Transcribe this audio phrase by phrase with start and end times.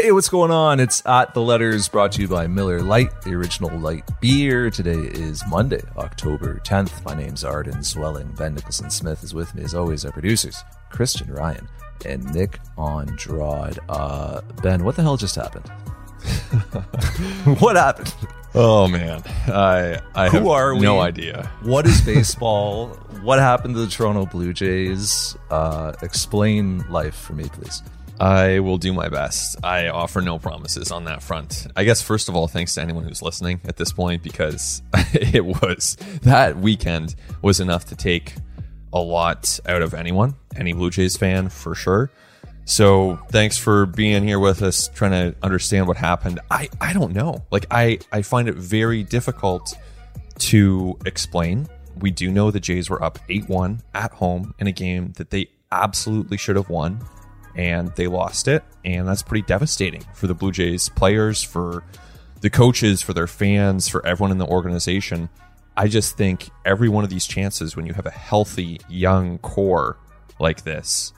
[0.00, 0.78] Hey, what's going on?
[0.78, 4.70] It's at the letters brought to you by Miller Lite, the original light beer.
[4.70, 7.04] Today is Monday, October 10th.
[7.04, 8.36] My name's Arden Zwelling.
[8.36, 11.66] Ben Nicholson Smith is with me as always, our producers, Christian Ryan
[12.06, 13.80] and Nick Andrade.
[13.88, 15.66] Uh, ben, what the hell just happened?
[17.58, 18.14] what happened?
[18.54, 20.80] Oh man, I I Who have are we?
[20.80, 21.50] no idea.
[21.64, 22.90] What is baseball?
[23.22, 25.36] what happened to the Toronto Blue Jays?
[25.50, 27.82] Uh, explain life for me, please.
[28.20, 29.64] I will do my best.
[29.64, 31.68] I offer no promises on that front.
[31.76, 34.82] I guess first of all, thanks to anyone who's listening at this point because
[35.12, 38.34] it was that weekend was enough to take
[38.92, 42.10] a lot out of anyone, any Blue Jays fan for sure.
[42.64, 46.40] So thanks for being here with us, trying to understand what happened.
[46.50, 47.44] I, I don't know.
[47.50, 49.74] Like I, I find it very difficult
[50.40, 51.68] to explain.
[52.00, 55.48] We do know the Jays were up 8-1 at home in a game that they
[55.70, 57.00] absolutely should have won
[57.58, 61.84] and they lost it and that's pretty devastating for the Blue Jays players, for
[62.40, 65.28] the coaches, for their fans, for everyone in the organization.
[65.76, 69.98] I just think every one of these chances when you have a healthy young core
[70.38, 71.12] like this,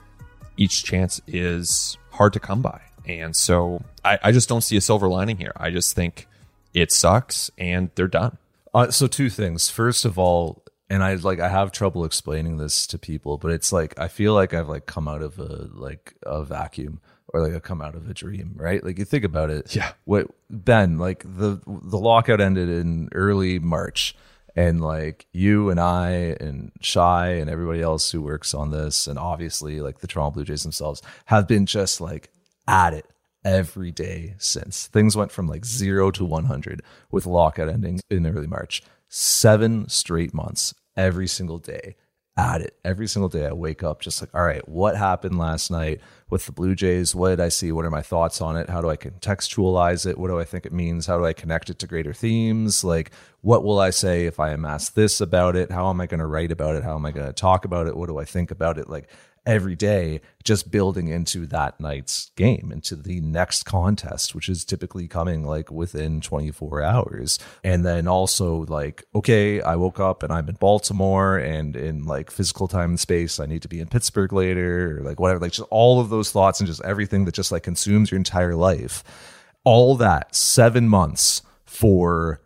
[0.57, 2.81] each chance is hard to come by.
[3.05, 5.53] And so I, I just don't see a silver lining here.
[5.55, 6.27] I just think
[6.73, 8.37] it sucks and they're done.
[8.73, 9.69] Uh, so two things.
[9.69, 10.60] First of all,
[10.91, 14.33] and I like I have trouble explaining this to people, but it's like I feel
[14.33, 17.95] like I've like come out of a like a vacuum or like I come out
[17.95, 18.83] of a dream, right?
[18.83, 19.73] Like you think about it.
[19.73, 19.93] Yeah.
[20.03, 24.17] What Ben, like the the lockout ended in early March
[24.53, 29.17] and like you and I and Shi and everybody else who works on this and
[29.17, 32.31] obviously like the Toronto Blue Jays themselves have been just like
[32.67, 33.05] at it
[33.45, 34.87] every day since.
[34.87, 36.81] Things went from like 0 to 100
[37.11, 38.83] with lockout ending in early March.
[39.13, 41.95] 7 straight months every single day
[42.37, 42.77] at it.
[42.85, 45.99] Every single day I wake up just like, all right, what happened last night
[46.29, 47.13] with the Blue Jays?
[47.13, 47.71] What did I see?
[47.71, 48.69] What are my thoughts on it?
[48.69, 50.17] How do I contextualize it?
[50.17, 51.07] What do I think it means?
[51.07, 52.83] How do I connect it to greater themes?
[52.83, 53.11] Like,
[53.41, 55.71] what will I say if I am asked this about it?
[55.71, 56.83] How am I going to write about it?
[56.83, 57.97] How am I going to talk about it?
[57.97, 58.89] What do I think about it?
[58.89, 59.09] Like,
[59.45, 65.07] every day just building into that night's game into the next contest which is typically
[65.07, 67.39] coming like within 24 hours.
[67.63, 72.29] And then also like okay i woke up and i'm in baltimore and in like
[72.29, 75.51] physical time and space i need to be in pittsburgh later or like whatever like
[75.53, 79.03] just all of those thoughts and just everything that just like consumes your entire life.
[79.63, 82.41] All that seven months for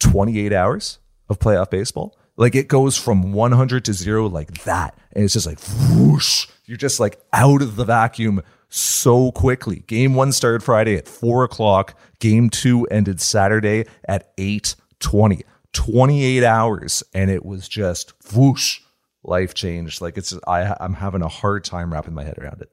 [0.00, 4.98] 28 hours of playoff baseball like it goes from 100 to zero like that.
[5.12, 5.58] And it's just like
[5.90, 6.46] whoosh.
[6.66, 9.84] You're just like out of the vacuum so quickly.
[9.86, 11.96] Game one started Friday at four o'clock.
[12.18, 15.44] Game two ended Saturday at 820.
[15.72, 17.02] 28 hours.
[17.12, 18.80] And it was just whoosh.
[19.22, 20.00] Life changed.
[20.00, 22.70] Like it's I I'm having a hard time wrapping my head around it.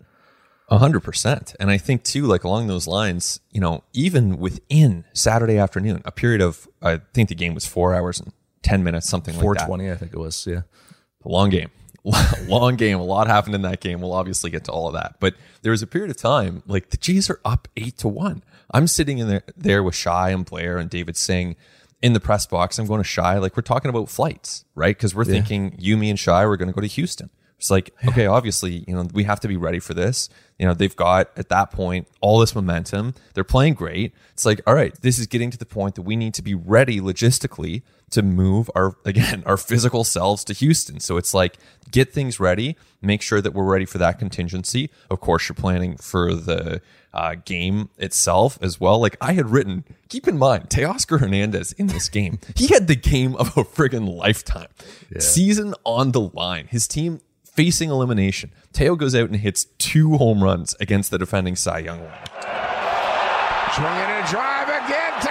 [0.70, 1.54] A hundred percent.
[1.60, 6.12] And I think too, like along those lines, you know, even within Saturday afternoon, a
[6.12, 8.34] period of I think the game was four hours and
[8.64, 9.68] 10 minutes, something like that.
[9.68, 10.46] 420, I think it was.
[10.48, 10.62] Yeah.
[11.26, 11.70] A long game.
[12.48, 13.00] long game.
[13.00, 14.02] A lot happened in that game.
[14.02, 15.16] We'll obviously get to all of that.
[15.20, 18.44] But there was a period of time, like the Jays are up eight to one.
[18.72, 21.56] I'm sitting in there, there with Shi and Blair and David Singh
[22.02, 22.80] in the press box.
[22.80, 24.96] I'm going to Shi, like we're talking about flights, right?
[24.96, 27.30] Because we're thinking you, me, and Shi, we're going to go to Houston.
[27.58, 30.30] It's like, okay, obviously, you know, we have to be ready for this.
[30.58, 33.14] You know, they've got at that point all this momentum.
[33.36, 34.14] They're playing great.
[34.34, 36.56] It's like, all right, this is getting to the point that we need to be
[36.56, 41.00] ready logistically to move our again our physical selves to Houston.
[41.00, 41.58] So it's like
[41.90, 44.90] get things ready, make sure that we're ready for that contingency.
[45.10, 46.82] Of course, you're planning for the
[47.14, 49.00] uh, game itself as well.
[49.00, 52.96] Like I had written, keep in mind, Teoscar Hernandez in this game, he had the
[52.96, 54.70] game of a friggin' lifetime.
[55.20, 56.68] Season on the line.
[56.68, 58.52] His team facing elimination.
[58.72, 62.24] Teo goes out and hits two home runs against the defending Cy Young winner.
[63.76, 65.31] Swinging a drive again.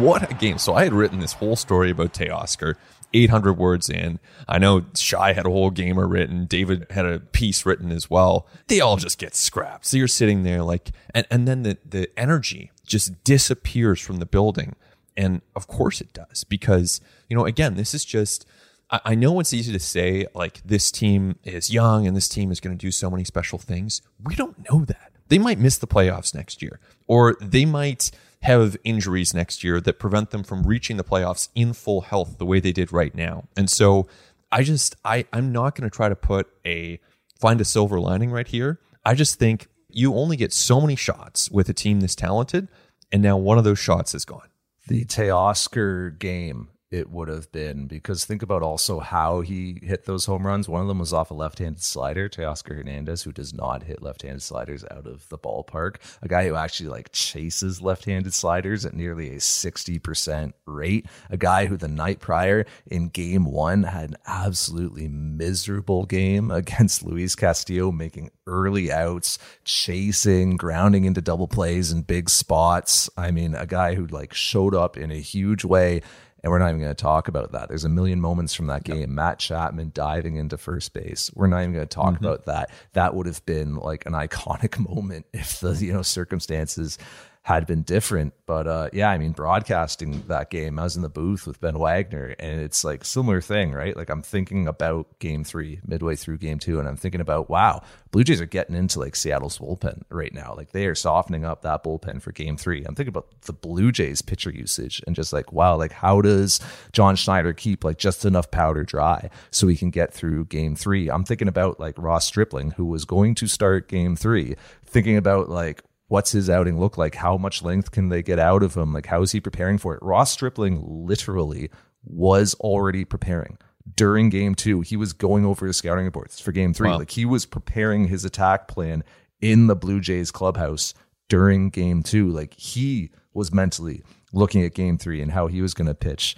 [0.00, 0.58] What a game.
[0.58, 2.74] So I had written this whole story about Teoscar,
[3.12, 4.20] 800 words in.
[4.46, 6.46] I know Shi had a whole gamer written.
[6.46, 8.46] David had a piece written as well.
[8.68, 9.86] They all just get scrapped.
[9.86, 14.26] So you're sitting there like, and, and then the, the energy just disappears from the
[14.26, 14.76] building.
[15.16, 18.46] And of course it does because, you know, again, this is just,
[18.90, 22.52] I, I know it's easy to say like this team is young and this team
[22.52, 24.00] is going to do so many special things.
[24.22, 25.12] We don't know that.
[25.28, 28.10] They might miss the playoffs next year, or they might
[28.42, 32.46] have injuries next year that prevent them from reaching the playoffs in full health the
[32.46, 33.44] way they did right now.
[33.56, 34.06] And so
[34.52, 37.00] I just I I'm not going to try to put a
[37.38, 38.80] find a silver lining right here.
[39.04, 42.68] I just think you only get so many shots with a team this talented
[43.10, 44.48] and now one of those shots is gone.
[44.86, 50.24] the Teoscar game it would have been because think about also how he hit those
[50.24, 50.68] home runs.
[50.68, 54.42] One of them was off a left-handed slider, Teoscar Hernandez, who does not hit left-handed
[54.42, 55.96] sliders out of the ballpark.
[56.22, 61.06] A guy who actually like chases left-handed sliders at nearly a 60% rate.
[61.28, 67.02] A guy who the night prior in game one had an absolutely miserable game against
[67.02, 73.10] Luis Castillo, making early outs, chasing, grounding into double plays in big spots.
[73.14, 76.00] I mean, a guy who like showed up in a huge way
[76.42, 77.68] and we're not even going to talk about that.
[77.68, 79.00] There's a million moments from that game.
[79.00, 79.08] Yep.
[79.08, 81.30] Matt Chapman diving into first base.
[81.34, 82.24] We're not even going to talk mm-hmm.
[82.24, 82.70] about that.
[82.92, 86.98] That would have been like an iconic moment if the you know circumstances
[87.48, 88.34] had been different.
[88.44, 91.78] But uh, yeah, I mean, broadcasting that game, I was in the booth with Ben
[91.78, 93.96] Wagner, and it's like similar thing, right?
[93.96, 97.82] Like I'm thinking about Game Three midway through Game Two, and I'm thinking about wow,
[98.10, 100.52] Blue Jays are getting into like Seattle's bullpen right now.
[100.54, 102.84] Like they are softening up that bullpen for Game Three.
[102.84, 106.60] I'm thinking about the Blue Jays pitcher usage, and just like wow, like how does
[106.92, 111.10] John Schneider keep like just enough powder dry so he can get through Game Three?
[111.10, 114.54] I'm thinking about like Ross Stripling, who was going to start Game Three,
[114.84, 117.14] thinking about like what's his outing look like?
[117.14, 118.92] How much length can they get out of him?
[118.92, 120.02] Like, how is he preparing for it?
[120.02, 121.70] Ross Stripling literally
[122.04, 123.58] was already preparing
[123.94, 124.80] during game two.
[124.80, 126.90] He was going over his scouting reports for game three.
[126.90, 126.98] Wow.
[126.98, 129.04] Like, he was preparing his attack plan
[129.40, 130.94] in the Blue Jays clubhouse
[131.28, 132.28] during game two.
[132.30, 134.02] Like, he was mentally
[134.32, 136.36] looking at game three and how he was going to pitch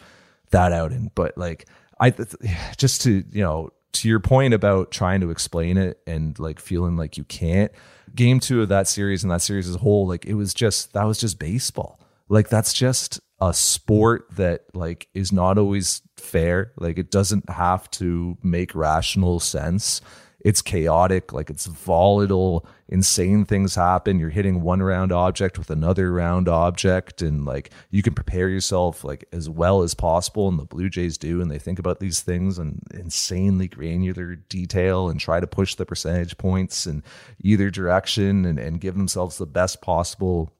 [0.50, 1.10] that outing.
[1.14, 1.68] But, like,
[2.00, 2.10] I
[2.76, 6.96] just to, you know, to your point about trying to explain it and like feeling
[6.96, 7.72] like you can't,
[8.14, 10.92] game two of that series and that series as a whole, like it was just
[10.92, 12.00] that was just baseball.
[12.28, 16.72] Like that's just a sport that like is not always fair.
[16.76, 20.00] Like it doesn't have to make rational sense
[20.40, 24.18] it's chaotic, like it's volatile, insane things happen.
[24.18, 29.04] You're hitting one round object with another round object, and like you can prepare yourself
[29.04, 30.48] like as well as possible.
[30.48, 35.08] And the Blue Jays do, and they think about these things in insanely granular detail
[35.08, 37.02] and try to push the percentage points in
[37.42, 40.52] either direction and, and give themselves the best possible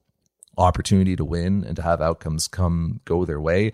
[0.57, 3.73] opportunity to win and to have outcomes come go their way.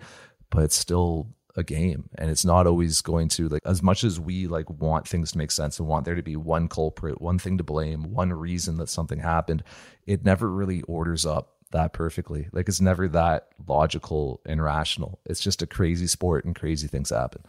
[0.50, 1.28] But it's still
[1.58, 2.08] a game.
[2.16, 5.38] And it's not always going to like as much as we like want things to
[5.38, 8.76] make sense and want there to be one culprit one thing to blame one reason
[8.76, 9.64] that something happened
[10.06, 12.48] it never really orders up that perfectly.
[12.52, 15.20] Like it's never that logical and rational.
[15.26, 17.42] It's just a crazy sport and crazy things happen.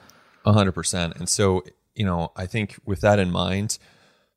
[0.46, 1.64] 100% and so
[1.96, 3.78] you know i think with that in mind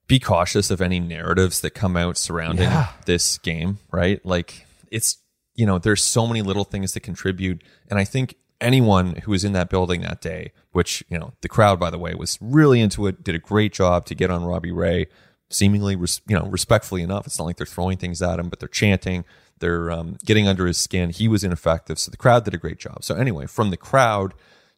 [0.08, 2.88] be cautious of any narratives that come out surrounding yeah.
[3.06, 4.25] this game right?
[4.26, 5.18] Like it's
[5.54, 7.62] you know there's so many little things that contribute.
[7.88, 11.49] And i think anyone who was in that building that day, which, you know, the
[11.49, 14.44] crowd, by the way, was really into it, did a great job to get on
[14.44, 15.09] Robbie Ray,
[15.50, 17.26] seemingly, res- you know, respectfully enough.
[17.26, 19.25] It's not like they're throwing things at him, but they're chanting,
[19.59, 21.11] they're um, getting under his skin.
[21.11, 21.99] He was ineffective.
[21.99, 23.05] So the crowd did a great job.
[23.05, 24.35] So, anyway, from the crowd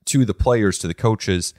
[0.06, 1.54] to the players to the coaches,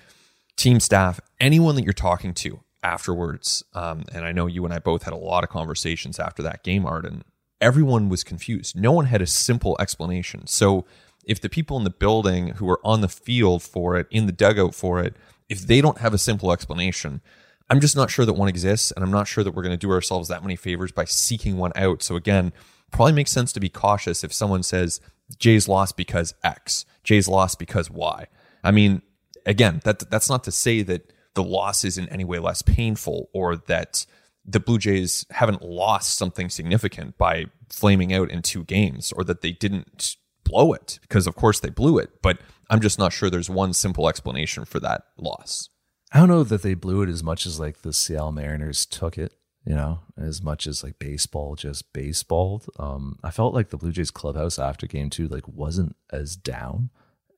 [0.56, 4.80] team staff, anyone that you're talking to afterwards, um, and I know you and I
[4.80, 7.24] both had a lot of conversations after that game, Arden.
[7.62, 8.76] Everyone was confused.
[8.76, 10.46] No one had a simple explanation.
[10.46, 10.86] So,
[11.26, 14.32] if the people in the building who are on the field for it, in the
[14.32, 15.16] dugout for it,
[15.50, 17.22] if they don't have a simple explanation,
[17.70, 18.92] I'm just not sure that one exists.
[18.92, 21.58] And I'm not sure that we're going to do ourselves that many favors by seeking
[21.58, 22.04] one out.
[22.04, 22.54] So again,
[22.92, 25.02] probably makes sense to be cautious if someone says
[25.40, 28.28] Jay's lost because X, Jay's lost because Y.
[28.64, 29.02] I mean,
[29.46, 33.30] again, that that's not to say that the loss is in any way less painful
[33.34, 34.06] or that
[34.46, 39.42] the Blue Jays haven't lost something significant by flaming out in two games or that
[39.42, 43.30] they didn't blow it because of course they blew it but i'm just not sure
[43.30, 45.70] there's one simple explanation for that loss.
[46.14, 49.18] I don't know that they blew it as much as like the seattle mariners took
[49.18, 49.34] it
[49.66, 52.70] you know as much as like baseball just baseballed.
[52.80, 56.90] Um i felt like the blue jays clubhouse after game two like wasn't as down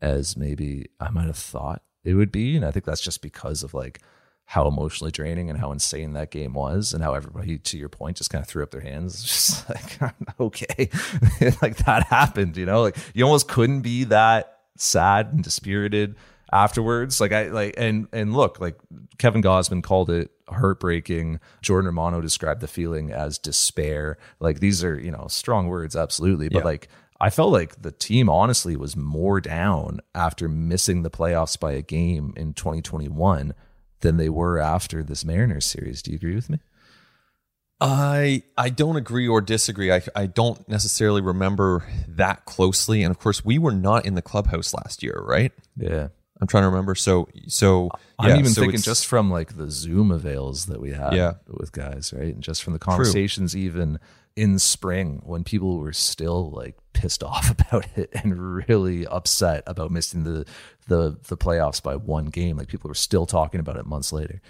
[0.02, 3.64] as maybe i might have thought it would be and i think that's just because
[3.64, 4.00] of like
[4.50, 8.16] how emotionally draining and how insane that game was and how everybody to your point
[8.16, 9.22] just kind of threw up their hands.
[9.28, 10.90] Just like okay.
[11.62, 12.82] Like that happened you know?
[12.82, 16.16] Like you almost couldn't be that sad and dispirited
[16.52, 17.20] afterwards.
[17.20, 18.80] Like i like and and look like
[19.18, 21.42] kevin gausman called it heartbreaking.
[21.62, 24.18] Jordan romano described the feeling as despair.
[24.40, 26.48] Like these are you know strong words absolutely.
[26.48, 26.66] But yeah.
[26.66, 26.88] like
[27.20, 31.82] I felt like the team honestly was more down after missing the playoffs by a
[31.82, 33.54] game in 2021
[34.02, 36.02] than they were after this Mariners series.
[36.02, 36.60] Do you agree with me?
[37.80, 39.92] I I don't agree or disagree.
[39.92, 44.22] I I don't necessarily remember that closely, and of course, we were not in the
[44.22, 45.52] clubhouse last year, right?
[45.76, 46.08] Yeah.
[46.40, 46.96] I'm trying to remember.
[46.96, 47.90] So so
[48.20, 51.34] I'm yeah, even so thinking just from like the Zoom avails that we had Yeah.
[51.48, 52.34] with guys, right?
[52.34, 54.00] And just from the conversations even
[54.38, 59.92] in spring when people were still like pissed off about it and really upset about
[59.92, 60.46] missing the
[60.88, 62.58] the the playoffs by one game.
[62.58, 64.42] Like people were still talking about it months later.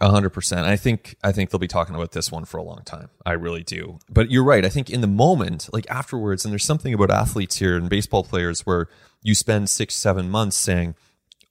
[0.00, 0.66] A hundred percent.
[0.66, 3.10] I think I think they'll be talking about this one for a long time.
[3.24, 3.98] I really do.
[4.08, 4.64] But you're right.
[4.64, 8.24] I think in the moment, like afterwards, and there's something about athletes here and baseball
[8.24, 8.88] players where
[9.22, 10.94] you spend six, seven months saying,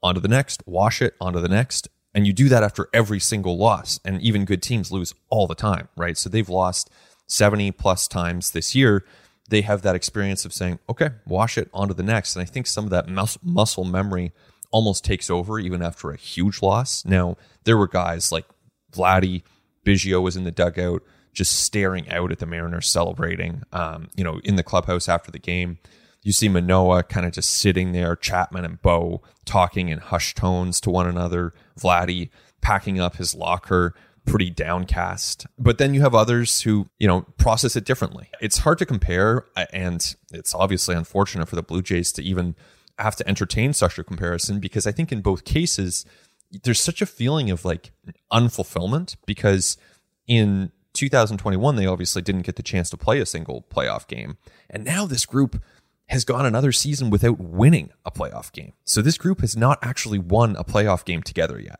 [0.03, 1.87] on to the next, wash it, on to the next.
[2.13, 3.99] And you do that after every single loss.
[4.05, 6.17] And even good teams lose all the time, right?
[6.17, 6.91] So they've lost
[7.33, 9.03] 70 plus times this year.
[9.49, 12.35] They have that experience of saying, okay, wash it, on to the next.
[12.35, 14.31] And I think some of that mus- muscle memory
[14.71, 17.03] almost takes over even after a huge loss.
[17.05, 18.45] Now, there were guys like
[18.91, 19.41] Vladdy,
[19.83, 24.39] Biggio was in the dugout, just staring out at the Mariners celebrating, um, you know,
[24.43, 25.79] in the clubhouse after the game.
[26.21, 30.79] You see Manoah kind of just sitting there, Chapman and Bo talking in hushed tones
[30.81, 32.29] to one another, Vladdy
[32.61, 33.93] packing up his locker,
[34.25, 35.45] pretty downcast.
[35.57, 38.29] But then you have others who, you know, process it differently.
[38.41, 42.55] It's hard to compare, uh, and it's obviously unfortunate for the Blue Jays to even
[42.99, 46.05] have to entertain such a comparison because I think in both cases,
[46.63, 47.91] there's such a feeling of like
[48.31, 49.77] unfulfillment because
[50.27, 54.37] in 2021 they obviously didn't get the chance to play a single playoff game
[54.69, 55.61] and now this group
[56.07, 60.19] has gone another season without winning a playoff game so this group has not actually
[60.19, 61.79] won a playoff game together yet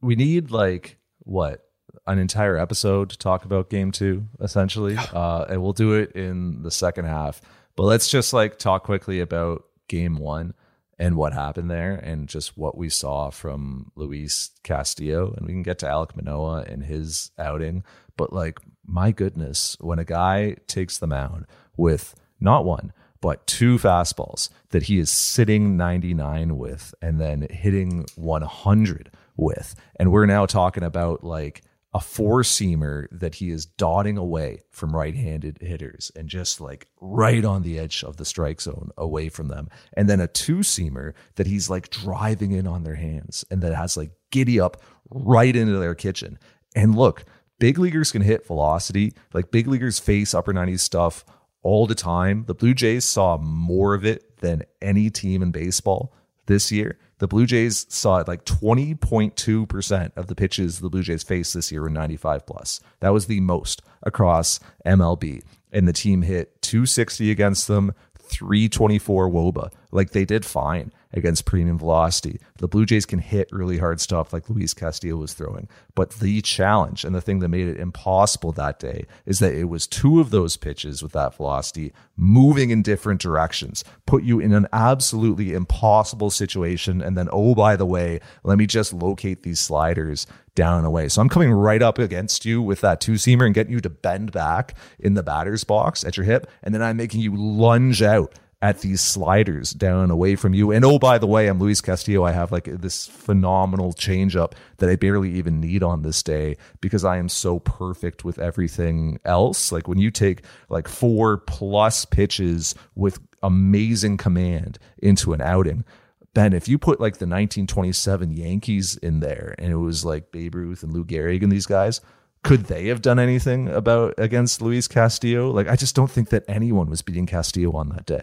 [0.00, 1.60] We need like what
[2.06, 4.96] an entire episode to talk about game two, essentially.
[5.12, 7.40] Uh, and we'll do it in the second half.
[7.76, 10.54] But let's just like talk quickly about game one
[10.98, 15.32] and what happened there and just what we saw from Luis Castillo.
[15.36, 17.84] And we can get to Alek Manoah and his outing.
[18.16, 21.46] But like, my goodness, when a guy takes the mound
[21.76, 28.04] with not one, but two fastballs that he is sitting 99 with and then hitting
[28.16, 29.74] 100 with.
[29.96, 31.62] And we're now talking about like
[31.94, 36.88] a four seamer that he is dotting away from right handed hitters and just like
[37.00, 39.68] right on the edge of the strike zone away from them.
[39.96, 43.74] And then a two seamer that he's like driving in on their hands and that
[43.74, 46.36] has like giddy up right into their kitchen.
[46.74, 47.24] And look,
[47.60, 51.24] big leaguers can hit velocity, like big leaguers face upper 90s stuff
[51.62, 52.44] all the time.
[52.48, 56.12] The Blue Jays saw more of it than any team in baseball
[56.46, 56.98] this year.
[57.18, 61.70] The Blue Jays saw it like 20.2% of the pitches the Blue Jays faced this
[61.70, 62.80] year were 95 plus.
[63.00, 65.42] That was the most across MLB.
[65.72, 69.72] And the team hit 260 against them, 324 wOBA.
[69.92, 72.40] Like they did fine against premium velocity.
[72.58, 75.68] The Blue Jays can hit really hard stuff like Luis Castillo was throwing.
[75.94, 79.64] But the challenge and the thing that made it impossible that day is that it
[79.64, 84.52] was two of those pitches with that velocity moving in different directions, put you in
[84.52, 87.00] an absolutely impossible situation.
[87.00, 91.08] And then, oh, by the way, let me just locate these sliders down and away.
[91.08, 93.90] So I'm coming right up against you with that two seamer and getting you to
[93.90, 96.48] bend back in the batter's box at your hip.
[96.62, 100.72] And then I'm making you lunge out at these sliders down away from you.
[100.72, 102.24] And oh, by the way, I'm Luis Castillo.
[102.24, 107.04] I have like this phenomenal changeup that I barely even need on this day because
[107.04, 109.70] I am so perfect with everything else.
[109.70, 115.84] Like when you take like four plus pitches with amazing command into an outing,
[116.32, 120.54] Ben, if you put like the 1927 Yankees in there and it was like Babe
[120.54, 122.00] Ruth and Lou Gehrig and these guys,
[122.42, 125.50] could they have done anything about against Luis Castillo?
[125.50, 128.22] Like, I just don't think that anyone was beating Castillo on that day.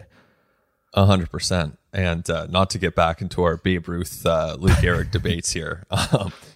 [0.94, 1.78] A hundred percent.
[1.92, 5.84] And uh, not to get back into our Babe Ruth, uh, Lou Gehrig debates here,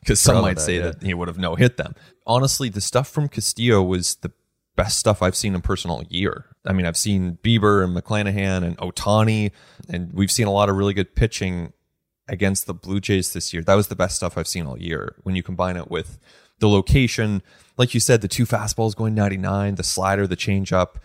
[0.01, 0.83] because some Proud might that, say yeah.
[0.83, 1.95] that he would have no hit them.
[2.27, 4.33] Honestly, the stuff from Castillo was the
[4.77, 6.47] best stuff I've seen in person all year.
[6.65, 9.53] I mean, I've seen Bieber and McClanahan and Ohtani,
[9.89, 11.73] and we've seen a lot of really good pitching
[12.29, 13.63] against the Blue Jays this year.
[13.63, 15.17] That was the best stuff I've seen all year.
[15.23, 16.19] When you combine it with
[16.59, 17.43] the location,
[17.77, 20.97] like you said, the two fastballs going 99, the slider, the changeup,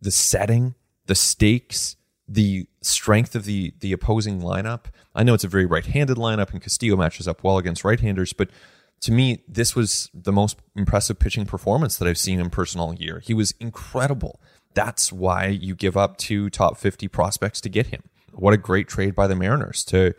[0.00, 0.74] the setting,
[1.06, 1.96] the stakes,
[2.28, 4.86] the strength of the the opposing lineup.
[5.14, 8.50] I know it's a very right-handed lineup, and Castillo matches up well against right-handers, but
[9.00, 12.94] to me, this was the most impressive pitching performance that I've seen in person all
[12.94, 13.20] year.
[13.20, 14.40] He was incredible.
[14.74, 18.02] That's why you give up two top 50 prospects to get him.
[18.32, 20.14] What a great trade by the Mariners to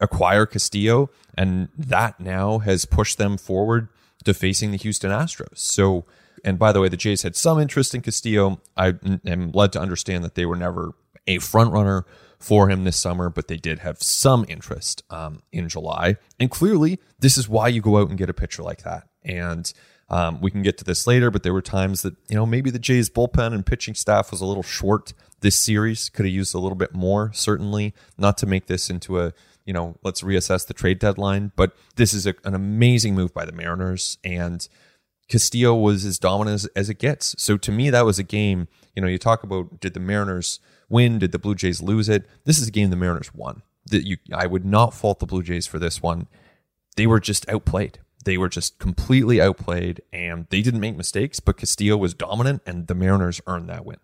[0.00, 3.88] acquire Castillo, and that now has pushed them forward
[4.24, 5.58] to facing the Houston Astros.
[5.58, 6.06] So,
[6.44, 8.60] and by the way, the Jays had some interest in Castillo.
[8.76, 8.94] I
[9.26, 10.92] am led to understand that they were never
[11.30, 12.04] a front runner
[12.38, 16.16] for him this summer, but they did have some interest um, in July.
[16.38, 19.08] And clearly, this is why you go out and get a pitcher like that.
[19.22, 19.70] And
[20.08, 22.70] um, we can get to this later, but there were times that, you know, maybe
[22.70, 26.08] the Jays bullpen and pitching staff was a little short this series.
[26.08, 29.32] Could have used a little bit more, certainly, not to make this into a,
[29.64, 31.52] you know, let's reassess the trade deadline.
[31.54, 34.66] But this is a, an amazing move by the Mariners, and
[35.28, 37.36] Castillo was as dominant as, as it gets.
[37.38, 38.66] So to me, that was a game.
[38.96, 40.58] You know, you talk about did the Mariners
[40.90, 41.18] win?
[41.18, 42.26] Did the Blue Jays lose it?
[42.44, 43.62] This is a game the Mariners won.
[43.86, 46.28] That you, I would not fault the Blue Jays for this one.
[46.96, 47.98] They were just outplayed.
[48.24, 51.40] They were just completely outplayed, and they didn't make mistakes.
[51.40, 53.96] But Castillo was dominant, and the Mariners earned that win.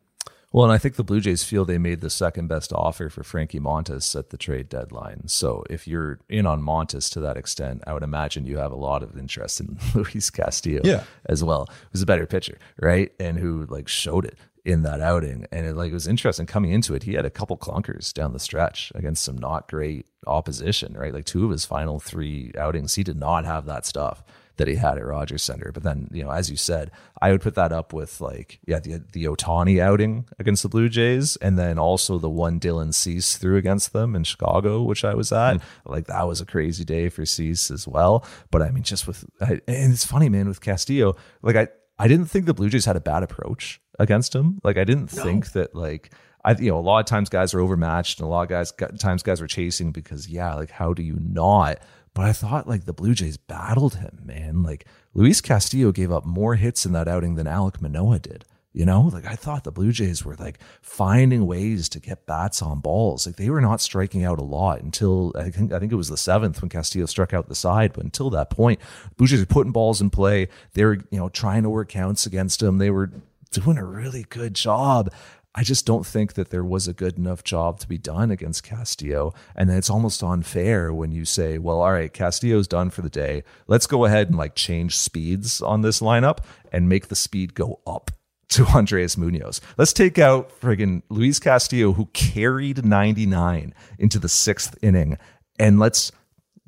[0.52, 3.23] Well, and I think the Blue Jays feel they made the second best offer for
[3.23, 5.28] Frankie Montas at the trade deadline.
[5.28, 8.76] So if you're in on Montas to that extent, I would imagine you have a
[8.76, 11.02] lot of interest in Luis Castillo Yeah.
[11.26, 13.12] as well, who's a better pitcher, right?
[13.21, 15.46] And who like showed it in that outing.
[15.52, 17.04] And it like it was interesting coming into it.
[17.04, 21.14] He had a couple clunkers down the stretch against some not great opposition, right?
[21.14, 24.25] Like two of his final three outings, he did not have that stuff
[24.56, 25.70] that he had at Rogers Centre.
[25.73, 26.90] But then, you know, as you said,
[27.23, 30.88] I would put that up with like, yeah, the the Ohtani outing against the Blue
[30.88, 35.14] Jays, and then also the one Dylan Cease threw against them in Chicago, which I
[35.14, 35.58] was at.
[35.58, 35.92] Hmm.
[35.92, 38.26] Like that was a crazy day for Cease as well.
[38.50, 41.68] But I mean, just with I, and it's funny, man, with Castillo, like I
[41.99, 44.61] I didn't think the Blue Jays had a bad approach against him.
[44.65, 46.12] Like I didn't think that like.
[46.45, 48.73] I, you know, a lot of times guys are overmatched, and a lot of guys
[49.00, 51.81] times guys are chasing because, yeah, like how do you not?
[52.15, 54.62] But I thought like the Blue Jays battled him, man.
[54.62, 58.45] Like Luis Castillo gave up more hits in that outing than Alek Manoah did.
[58.73, 62.62] You know, like I thought the Blue Jays were like finding ways to get bats
[62.62, 63.26] on balls.
[63.26, 66.09] Like they were not striking out a lot until I think I think it was
[66.09, 67.93] the seventh when Castillo struck out the side.
[67.93, 68.81] But until that point,
[69.17, 70.49] Blue Jays were putting balls in play.
[70.75, 72.79] They were, you know, trying to work counts against him.
[72.79, 73.11] They were
[73.50, 75.12] doing a really good job.
[75.55, 78.62] I just don't think that there was a good enough job to be done against
[78.62, 79.33] Castillo.
[79.55, 83.43] And it's almost unfair when you say, well, all right, Castillo's done for the day.
[83.67, 87.81] Let's go ahead and like change speeds on this lineup and make the speed go
[87.87, 88.11] up
[88.49, 89.61] to Andres Munoz.
[89.79, 95.19] Let's take out friggin' Luis Castillo, who carried 99 into the sixth inning,
[95.59, 96.12] and let's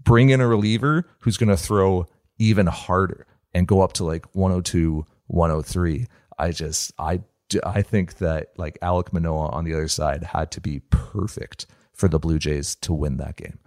[0.02, 2.06] bring in a reliever who's going to throw
[2.38, 6.06] even harder and go up to like 102, 103.
[6.38, 7.20] I just, I,
[7.64, 12.08] I think that like Alek Manoah on the other side had to be perfect for
[12.08, 13.58] the Blue Jays to win that game.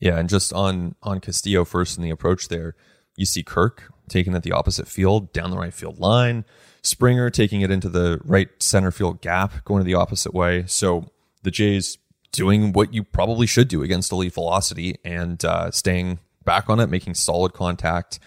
[0.00, 2.76] Yeah, and just on on Castillo first in the approach there,
[3.16, 6.44] you see Kirk taking it the opposite field down the right field line,
[6.82, 10.64] Springer taking it into the right center field gap, going to the opposite way.
[10.66, 11.10] So
[11.42, 11.98] the Jays
[12.32, 16.88] doing what you probably should do against elite velocity and uh, staying back on it,
[16.88, 18.18] making solid contact.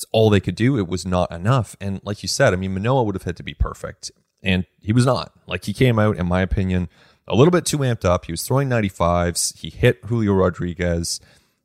[0.00, 0.78] It's all they could do.
[0.78, 1.76] It was not enough.
[1.78, 4.10] And like you said, I mean, Manoah would have had to be perfect,
[4.42, 5.30] and he was not.
[5.46, 6.88] Like he came out, in my opinion,
[7.28, 8.24] a little bit too amped up.
[8.24, 9.58] He was throwing 95s.
[9.58, 11.20] He hit Julio Rodriguez.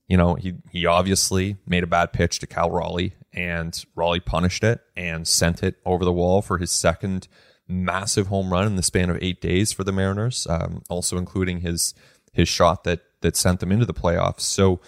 [0.10, 4.66] You know, he he obviously made a bad pitch to Cal Raleigh, and Raleigh punished
[4.66, 7.30] it and sent it over the wall for his second
[7.70, 10.46] massive home run in the span of eight days for the Mariners.
[10.50, 11.94] Um, also including his
[12.34, 14.42] his shot that that sent them into the playoffs.
[14.42, 14.82] So,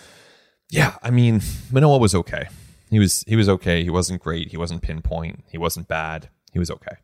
[0.70, 1.40] yeah, I mean,
[1.72, 2.50] Manoah was okay.
[2.90, 3.84] He was he was okay.
[3.84, 4.50] He wasn't great.
[4.50, 5.44] He wasn't pinpoint.
[5.52, 6.30] He wasn't bad.
[6.52, 6.98] He was okay.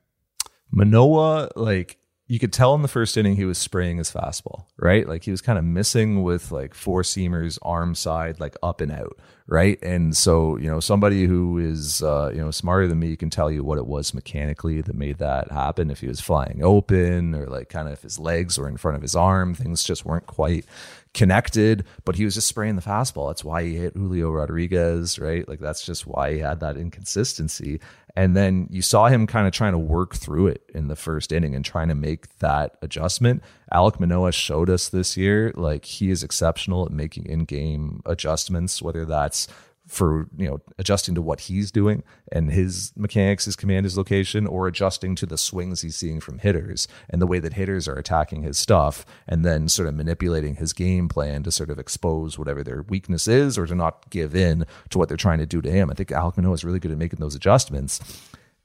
[0.72, 5.08] Manoah, like you could tell in the first inning he was spraying his fastball, right?
[5.08, 8.92] Like he was kind of missing with like four seamers, arm side, like up and
[8.92, 9.78] out, right?
[9.84, 13.52] And so, you know, somebody who is uh, you know, smarter than me can tell
[13.52, 15.92] you what it was mechanically that made that happen.
[15.92, 18.96] If he was flying open or like kind of if his legs were in front
[18.96, 20.66] of his arm, things just weren't quite
[21.14, 23.30] connected, but he was just spraying the fastball.
[23.30, 25.48] That's why he hit Julio Rodriguez, right?
[25.48, 27.80] Like that's just why he had that inconsistency.
[28.16, 31.32] And then you saw him kind of trying to work through it in the first
[31.32, 33.42] inning and trying to make that adjustment.
[33.72, 39.06] Alek Manoah showed us this year, like he is exceptional at making in-game adjustments, whether
[39.06, 39.48] that's
[39.94, 44.48] for you know adjusting to what he's doing and his mechanics, his command, his location,
[44.48, 47.96] or adjusting to the swings he's seeing from hitters and the way that hitters are
[47.96, 52.38] attacking his stuff, and then sort of manipulating his game plan to sort of expose
[52.38, 55.62] whatever their weakness is or to not give in to what they're trying to do
[55.62, 55.90] to him.
[55.90, 58.00] I think Alek Manoah is really good at making those adjustments.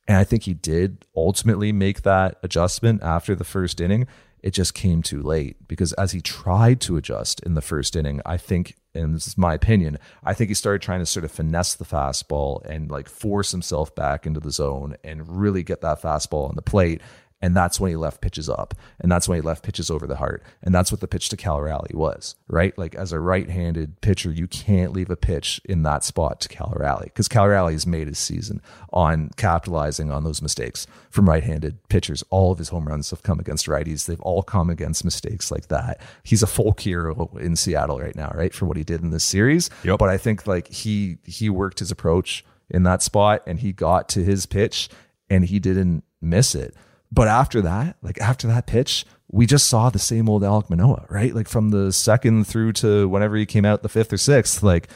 [0.09, 4.07] And I think he did ultimately make that adjustment after the first inning.
[4.43, 8.21] It just came too late because as he tried to adjust in the first inning,
[8.25, 11.31] I think, and this is my opinion, I think he started trying to sort of
[11.31, 16.01] finesse the fastball and like force himself back into the zone and really get that
[16.01, 17.01] fastball on the plate.
[17.41, 18.75] And that's when he left pitches up.
[18.99, 20.43] And that's when he left pitches over the heart.
[20.63, 22.77] And that's what the pitch to Cal Raleigh was, right?
[22.77, 26.49] Like as a right handed pitcher, you can't leave a pitch in that spot to
[26.49, 28.61] Cal Raleigh because Cal Raleigh has made his season
[28.93, 32.25] on capitalizing on those mistakes from right handed pitchers.
[32.31, 34.07] All of his home runs have come against righties.
[34.07, 36.01] They've all come against mistakes like that.
[36.25, 38.53] He's a folk hero in Seattle right now, right?
[38.53, 39.71] For what he did in this series.
[39.85, 40.01] Yep.
[40.01, 44.09] But I think like he he worked his approach in that spot and he got
[44.11, 44.89] to his pitch
[45.31, 46.75] and he didn't miss it.
[47.11, 51.07] But after that, like after that pitch, we just saw the same old Alek Manoah,
[51.09, 51.35] right?
[51.35, 54.89] Like from the second through to whenever he came out the fifth or sixth, like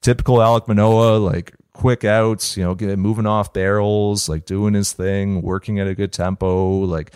[0.00, 4.92] typical Alek Manoah, like quick outs, you know, get, moving off barrels, like doing his
[4.92, 6.80] thing, working at a good tempo.
[6.80, 7.12] Like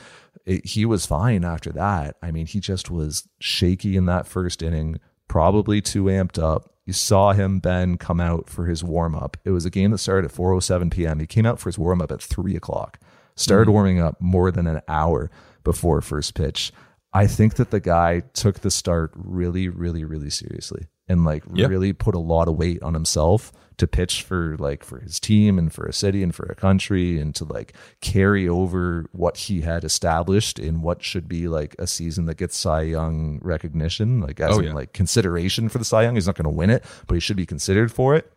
[0.46, 2.16] it, he was fine after that.
[2.22, 6.70] I mean, he just was shaky in that first inning, probably too amped up.
[6.84, 9.36] You saw him, Ben, come out for his warm up.
[9.44, 11.20] It was a game that started at 4:07 p.m.
[11.20, 12.98] He came out for his warm up at three o'clock.
[13.34, 13.72] Started mm-hmm.
[13.72, 15.30] warming up more than an hour
[15.64, 16.72] before first pitch.
[17.12, 21.68] I think that the guy took the start really, really, really seriously and like yep.
[21.68, 25.58] really put a lot of weight on himself to pitch for like for his team
[25.58, 29.62] and for a city and for a country and to like carry over what he
[29.62, 34.40] had established in what should be like a season that gets Cy Young recognition, like
[34.40, 36.14] as oh, in like consideration for the Cy Young.
[36.14, 38.32] He's not going to win it, but he should be considered for it.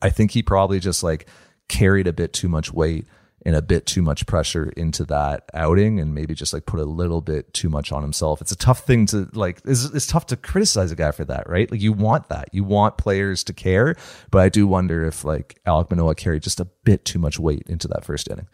[0.00, 1.26] I think he probably just like
[1.68, 3.06] carried a bit too much weight
[3.44, 6.84] and a bit too much pressure into that outing and maybe just like put a
[6.84, 8.40] little bit too much on himself.
[8.40, 11.48] It's a tough thing to like, it's, it's tough to criticize a guy for that,
[11.48, 11.70] right?
[11.70, 12.48] Like you want that.
[12.52, 13.96] You want players to care.
[14.30, 17.64] But I do wonder if like Alek Manoah carried just a bit too much weight
[17.68, 18.48] into that first inning.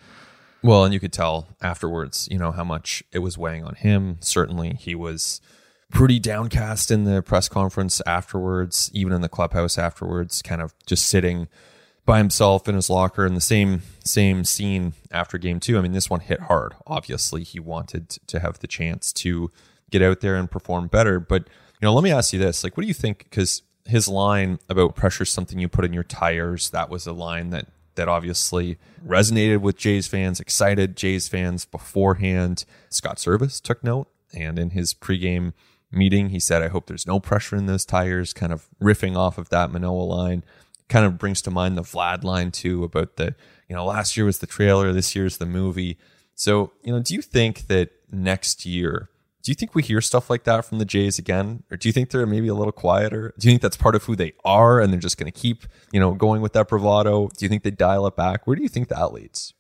[0.63, 4.17] Well, and you could tell afterwards, you know, how much it was weighing on him.
[4.21, 5.41] Certainly he was
[5.91, 11.07] pretty downcast in the press conference afterwards, even in the clubhouse afterwards, kind of just
[11.07, 11.49] sitting
[12.09, 15.77] by himself in his locker in the same same scene after game two.
[15.77, 16.75] I mean, this one hit hard.
[16.87, 19.53] Obviously, he wanted to have the chance to
[19.91, 21.21] get out there and perform better.
[21.21, 23.25] But you know, let me ask you this: like, what do you think?
[23.25, 26.71] Because his line about pressure something you put in your tires.
[26.71, 27.67] That was a line that
[27.97, 32.65] that obviously resonated with Jays fans, excited Jays fans beforehand.
[32.89, 35.53] Scott Servais took note, and in his pregame
[35.93, 39.37] meeting, he said, "I hope there's no pressure in those tires." Kind of riffing off
[39.37, 40.43] of that Manoah line
[40.89, 43.35] kind of brings to mind the Vlad line too about the,
[43.69, 45.99] you know, last year was the trailer, this year's the movie.
[46.35, 49.11] So, you know, do you think that next year,
[49.43, 51.63] do you think we hear stuff like that from the Jays again?
[51.71, 53.35] Or do you think they're maybe a little quieter?
[53.39, 55.65] Do you think that's part of who they are and they're just going to keep,
[55.93, 57.29] you know, going with that bravado?
[57.29, 58.47] Do you think they dial it back?
[58.47, 59.55] Where do you think that leads?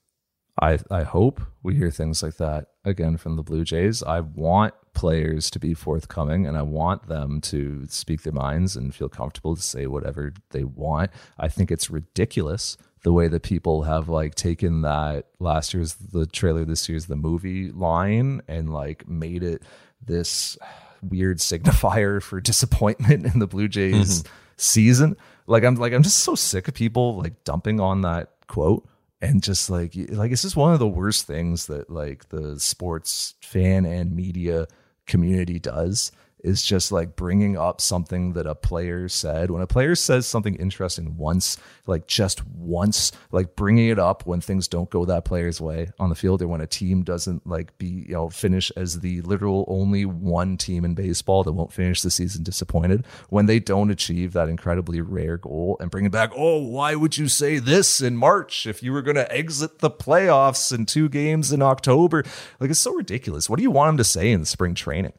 [0.61, 4.03] I, I hope we hear things like that again from the Blue Jays.
[4.03, 8.94] I want players to be forthcoming and I want them to speak their minds and
[8.94, 11.11] feel comfortable to say whatever they want.
[11.38, 16.27] I think it's ridiculous the way that people have like taken that last year's the
[16.27, 19.62] trailer, this year's the movie line and like made it
[20.05, 20.59] this
[21.03, 24.33] weird signifier for disappointment in the Blue Jays mm-hmm.
[24.57, 25.16] season.
[25.47, 28.88] Like I'm like I'm just so sick of people like dumping on that quote
[29.20, 33.35] and just like like it's just one of the worst things that like the sports
[33.42, 34.66] fan and media
[35.07, 36.12] community does
[36.44, 39.51] is just like bringing up something that a player said.
[39.51, 44.40] When a player says something interesting once, like just once, like bringing it up when
[44.40, 47.77] things don't go that player's way on the field, or when a team doesn't like
[47.79, 52.03] be, you know, finish as the literal only one team in baseball that won't finish
[52.03, 56.31] the season disappointed, when they don't achieve that incredibly rare goal and bring it back,
[56.37, 59.90] oh, why would you say this in March if you were going to exit the
[59.90, 62.22] playoffs in two games in October?
[62.61, 63.51] Like, it's so ridiculous.
[63.51, 65.12] What do you want them to say in spring training?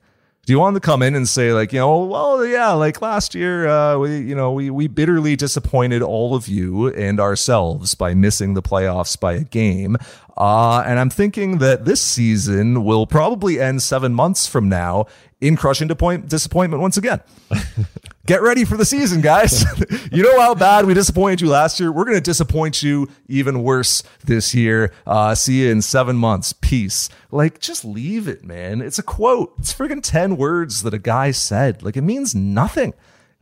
[0.49, 3.35] Do you want to come in and say like you know well yeah like last
[3.35, 8.15] year uh, we you know we we bitterly disappointed all of you and ourselves by
[8.15, 9.95] missing the playoffs by a game
[10.39, 15.05] uh, and I'm thinking that this season will probably end seven months from now
[15.41, 17.19] in crushing disappointment once again.
[18.25, 19.65] Get ready for the season, guys.
[20.11, 21.91] you know how bad we disappointed you last year.
[21.91, 24.93] We're going to disappoint you even worse this year.
[25.05, 26.53] Uh, see you in seven months.
[26.53, 27.09] Peace.
[27.31, 28.81] Like, just leave it, man.
[28.81, 29.55] It's a quote.
[29.59, 31.83] It's friggin' 10 words that a guy said.
[31.83, 32.93] Like, it means nothing.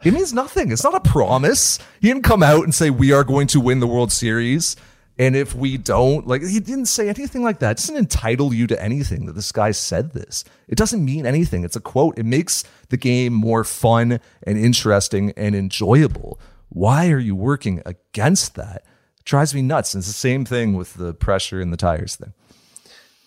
[0.04, 0.72] It means nothing.
[0.72, 1.80] It's not a promise.
[2.00, 4.76] He didn't come out and say, we are going to win the World Series.
[5.20, 7.72] And if we don't, like, he didn't say anything like that.
[7.72, 10.44] It doesn't entitle you to anything that this guy said this.
[10.68, 11.64] It doesn't mean anything.
[11.64, 12.20] It's a quote.
[12.20, 16.40] It makes the game more fun and interesting and enjoyable.
[16.70, 18.84] Why are you working against that?
[19.18, 19.96] It drives me nuts.
[19.96, 22.34] And it's the same thing with the pressure and the tires thing.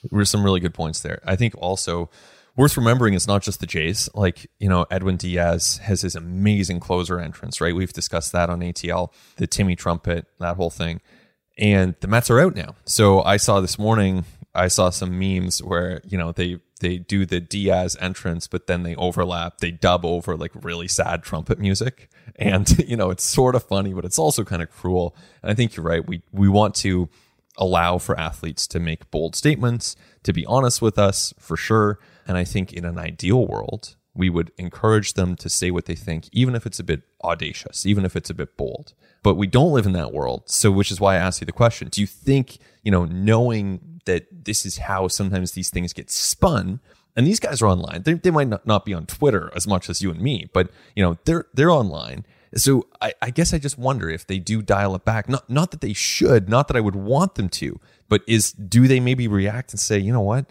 [0.03, 1.21] There were some really good points there.
[1.25, 2.09] I think also
[2.57, 4.09] worth remembering it's not just the Jays.
[4.15, 7.75] Like, you know, Edwin Diaz has his amazing closer entrance, right?
[7.75, 11.01] We've discussed that on ATL, the Timmy trumpet, that whole thing
[11.61, 12.75] and the Mets are out now.
[12.87, 17.27] So I saw this morning, I saw some memes where you know they they do
[17.27, 22.11] the Diaz entrance, but then they overlap, they dub over like really sad trumpet music,
[22.37, 25.15] and you know it's sort of funny, but it's also kind of cruel.
[25.43, 26.07] And I think you're right.
[26.07, 27.09] We we want to
[27.57, 31.99] allow for athletes to make bold statements, to be honest with us for sure.
[32.27, 35.95] And I think in an ideal world, we would encourage them to say what they
[35.95, 38.95] think, even if it's a bit audacious, even if it's a bit bold.
[39.23, 40.45] But we don't live in that world.
[40.47, 43.91] So, which is why I asked you the question Do you think, you know, knowing
[44.05, 46.81] that this is how sometimes these things get spun.
[47.17, 48.03] And these guys are online.
[48.05, 50.71] They, they might not, not be on Twitter as much as you and me, but
[50.95, 52.25] you know they're they're online.
[52.55, 55.29] So I, I guess I just wonder if they do dial it back.
[55.29, 58.87] Not not that they should, not that I would want them to, but is do
[58.87, 60.47] they maybe react and say, you know what,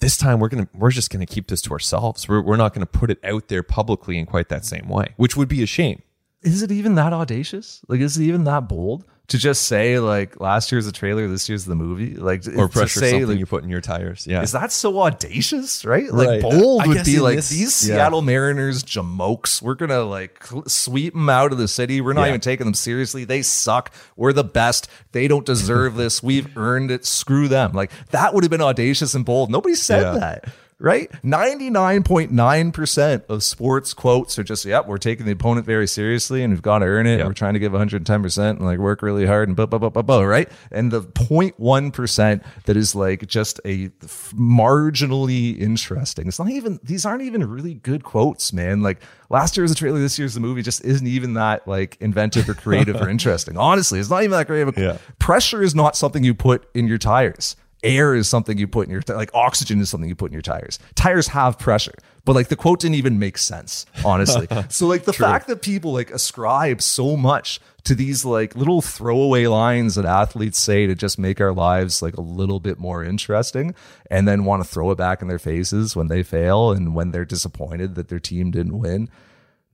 [0.00, 2.28] this time we're gonna we're just gonna keep this to ourselves.
[2.28, 5.36] We're we're not gonna put it out there publicly in quite that same way, which
[5.36, 6.02] would be a shame.
[6.42, 7.80] Is it even that audacious?
[7.88, 11.48] Like, is it even that bold to just say like last year's the trailer, this
[11.48, 12.14] year's the movie?
[12.16, 14.26] Like, Or to pressure say, something like, you put in your tires.
[14.26, 14.40] Yeah.
[14.42, 16.10] Is that so audacious, right?
[16.12, 16.42] Like Right.
[16.42, 17.94] bold I would be like this- these yeah.
[17.96, 19.60] Seattle Mariners jamokes.
[19.60, 22.00] We're gonna like sweep them out of the city.
[22.00, 22.28] We're not Yeah.
[22.30, 23.24] even taking them seriously.
[23.24, 23.92] They suck.
[24.16, 24.88] We're the best.
[25.12, 26.22] They don't deserve this.
[26.22, 27.04] We've earned it.
[27.04, 27.72] Screw them.
[27.72, 29.50] Like that would have been audacious and bold.
[29.50, 30.18] Nobody said Yeah.
[30.18, 30.44] that.
[30.82, 31.12] Right?
[31.22, 36.62] 99.9% of sports quotes are just, yep, we're taking the opponent very seriously and we've
[36.62, 37.18] got to earn it.
[37.18, 37.26] Yep.
[37.26, 40.00] We're trying to give 110% and like work really hard and blah, blah, blah, blah,
[40.00, 40.50] blah, right?
[40.70, 46.28] And the 0.1% that is like just a f- marginally interesting.
[46.28, 48.80] It's not even, these aren't even really good quotes, man.
[48.80, 52.48] Like last year's the trailer, this year's the movie just isn't even that like inventive
[52.48, 53.58] or creative or interesting.
[53.58, 54.78] Honestly, it's not even that creative.
[54.78, 54.96] Yeah.
[55.18, 58.92] Pressure is not something you put in your tires air is something you put in
[58.92, 62.48] your like oxygen is something you put in your tires tires have pressure but like
[62.48, 66.82] the quote didn't even make sense honestly so like the fact that people like ascribe
[66.82, 71.52] so much to these like little throwaway lines that athletes say to just make our
[71.52, 73.74] lives like a little bit more interesting
[74.10, 77.10] and then want to throw it back in their faces when they fail and when
[77.10, 79.08] they're disappointed that their team didn't win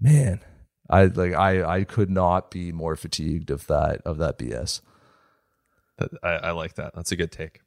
[0.00, 0.40] man
[0.88, 4.80] i like i i could not be more fatigued of that of that bs
[6.22, 6.94] I, I like that.
[6.94, 7.60] That's a good take.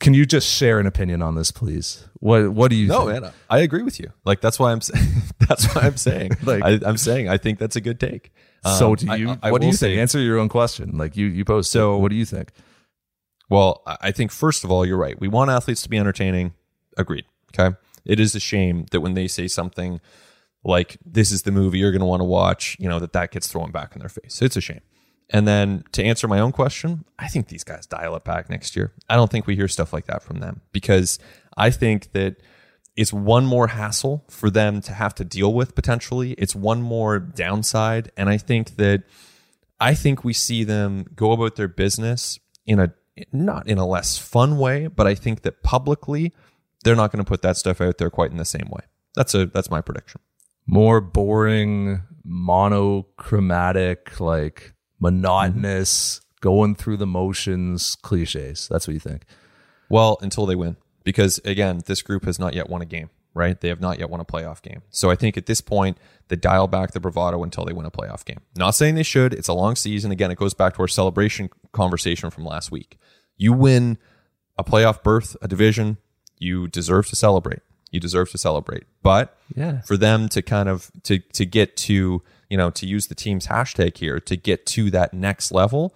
[0.00, 2.04] Can you just share an opinion on this, please?
[2.20, 2.88] What What do you?
[2.88, 3.22] No, think?
[3.22, 4.12] man, I agree with you.
[4.24, 5.06] Like that's why I'm saying.
[5.48, 6.32] that's why I'm saying.
[6.42, 8.32] Like- I, I'm saying I think that's a good take.
[8.78, 9.36] So Um, do you?
[9.42, 9.94] I what do you think?
[9.94, 10.96] say- Answer your own question.
[10.98, 11.70] Like you, you posed.
[11.70, 12.50] So So- what do you think?
[13.48, 15.18] Well, I I think first of all, you're right.
[15.20, 16.54] We want athletes to be entertaining.
[16.96, 17.24] Agreed.
[17.58, 17.76] Okay.
[18.04, 20.00] It is a shame that when they say something
[20.64, 23.30] like "this is the movie you're going to want to watch," you know that that
[23.30, 24.42] gets thrown back in their face.
[24.42, 24.80] It's a shame.
[25.30, 28.76] And then to answer my own question, I think these guys dial it back next
[28.76, 28.92] year.
[29.08, 31.18] I don't think we hear stuff like that from them because
[31.56, 32.36] I think that
[32.96, 36.32] it's one more hassle for them to have to deal with potentially.
[36.32, 38.12] It's one more downside.
[38.16, 39.02] And I think that
[39.80, 42.92] I think we see them go about their business in a
[43.32, 46.32] not in a less fun way, but I think that publicly
[46.84, 48.82] they're not going to put that stuff out there quite in the same way.
[49.14, 50.20] That's a that's my prediction.
[50.66, 58.68] More boring, monochromatic, like monotonous, going through the motions, cliches.
[58.68, 59.24] That's what you think.
[59.88, 63.10] Well, until they win, because again, this group has not yet won a game.
[63.36, 63.60] Right?
[63.60, 64.82] They have not yet won a playoff game.
[64.90, 67.90] So I think at this point, they dial back the bravado until they win a
[67.90, 68.38] playoff game.
[68.56, 69.34] Not saying they should.
[69.34, 70.12] It's a long season.
[70.12, 72.96] Again, it goes back to our celebration conversation from last week.
[73.36, 73.98] You win
[74.56, 75.98] a playoff berth, a division,
[76.38, 77.58] you deserve to celebrate.
[77.94, 78.84] You deserve to celebrate.
[79.02, 79.80] But Yeah.
[79.82, 83.46] for them to kind of to to get to, you know, to use the team's
[83.46, 85.94] hashtag here, to get to that next level,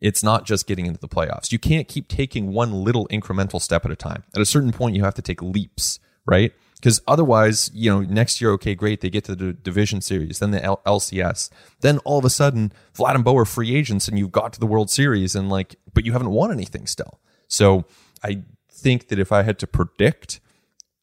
[0.00, 1.50] it's not just getting into the playoffs.
[1.50, 4.22] You can't keep taking one little incremental step at a time.
[4.34, 6.52] At a certain point, you have to take leaps, right?
[6.76, 10.52] Because otherwise, you know, next year, okay, great, they get to the division series, then
[10.52, 14.16] the L- LCS, then all of a sudden, Vlad and Bo are free agents, and
[14.16, 17.18] you've got to the World Series, and like, but you haven't won anything still.
[17.48, 17.84] So
[18.22, 20.38] I think that if I had to predict,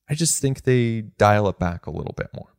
[0.10, 2.50] I just think they dial it back a little bit more,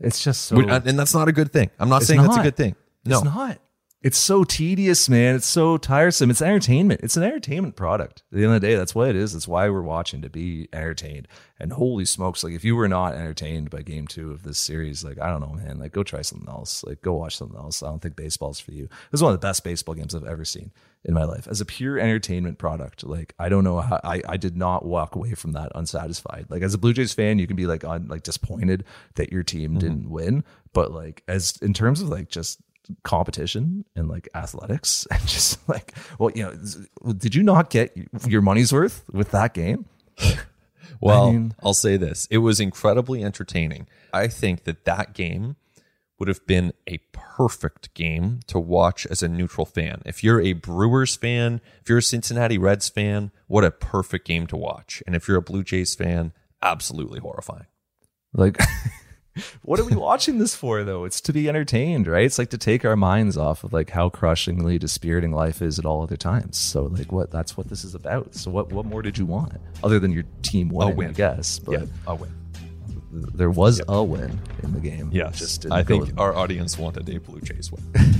[0.00, 0.60] It's just so.
[0.60, 1.70] Uh, and that's not a good thing.
[1.78, 2.74] I'm not saying that's a good thing.
[3.04, 3.58] No, It's not.
[4.02, 5.34] It's so tedious, man.
[5.34, 6.30] It's so tiresome.
[6.30, 7.00] It's entertainment.
[7.02, 8.22] It's an entertainment product.
[8.30, 9.32] At the end of the day, that's what it is.
[9.32, 11.26] That's why we're watching to be entertained.
[11.58, 15.02] And holy smokes, like if you were not entertained by game two of this series,
[15.02, 16.84] like I don't know, man, like go try something else.
[16.84, 17.82] Like go watch something else.
[17.82, 18.86] I don't think baseball's for you.
[19.10, 20.72] This is one of the best baseball games I've ever seen
[21.04, 21.48] in my life.
[21.48, 25.16] As a pure entertainment product, like I don't know how I, I did not walk
[25.16, 26.46] away from that unsatisfied.
[26.50, 29.42] Like as a Blue Jays fan, you can be like on like disappointed that your
[29.42, 29.78] team mm-hmm.
[29.78, 30.44] didn't win.
[30.74, 32.60] But like as in terms of like just
[33.02, 37.96] competition and like athletics and just like well you know did you not get
[38.26, 39.86] your money's worth with that game
[41.00, 42.26] Well, I mean- I'll say this.
[42.30, 43.86] It was incredibly entertaining.
[44.14, 45.56] I think that that game
[46.18, 50.00] would have been a perfect game to watch as a neutral fan.
[50.06, 54.46] If you're a Brewers fan, if you're a Cincinnati Reds fan, what a perfect game
[54.46, 55.02] to watch.
[55.06, 57.66] And if you're a Blue Jays fan, absolutely horrifying.
[58.32, 58.56] like
[59.62, 61.04] what are we watching this for though?
[61.04, 62.24] It's to be entertained right?
[62.24, 65.84] It's like to take our minds off of like how crushingly dispiriting life is at
[65.86, 66.56] all other times.
[66.56, 68.34] So like what that's what this is about.
[68.34, 69.52] So what what more did you want?
[69.82, 71.08] Other than your team winning win.
[71.10, 72.32] i guess but Yeah, I'll win.
[73.34, 75.10] there was a win in the game.
[75.12, 77.82] Yes, just I think our audience wanted a Blue Jays win.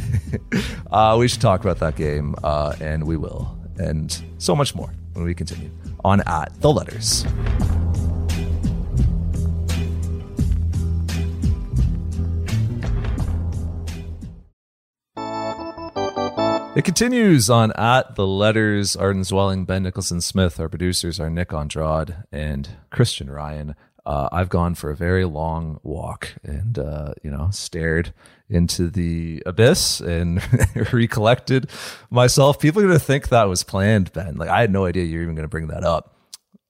[0.90, 4.92] Uh, we should talk about that game, uh, and we will, and so much more
[5.14, 5.70] when we continue
[6.04, 7.24] on at the letters.
[16.76, 18.96] It continues on at the letters.
[18.96, 20.60] Arden Zwelling, Ben Nicholson Smith.
[20.60, 23.74] Our producers are Nick Andrade and Christian Ryan.
[24.04, 28.12] Uh, I've gone for a very long walk and uh, you know stared
[28.50, 30.42] into the abyss and
[30.92, 31.70] recollected
[32.10, 32.60] myself.
[32.60, 34.36] People are going to think that was planned, Ben.
[34.36, 36.14] Like I had no idea you were even going to bring that up.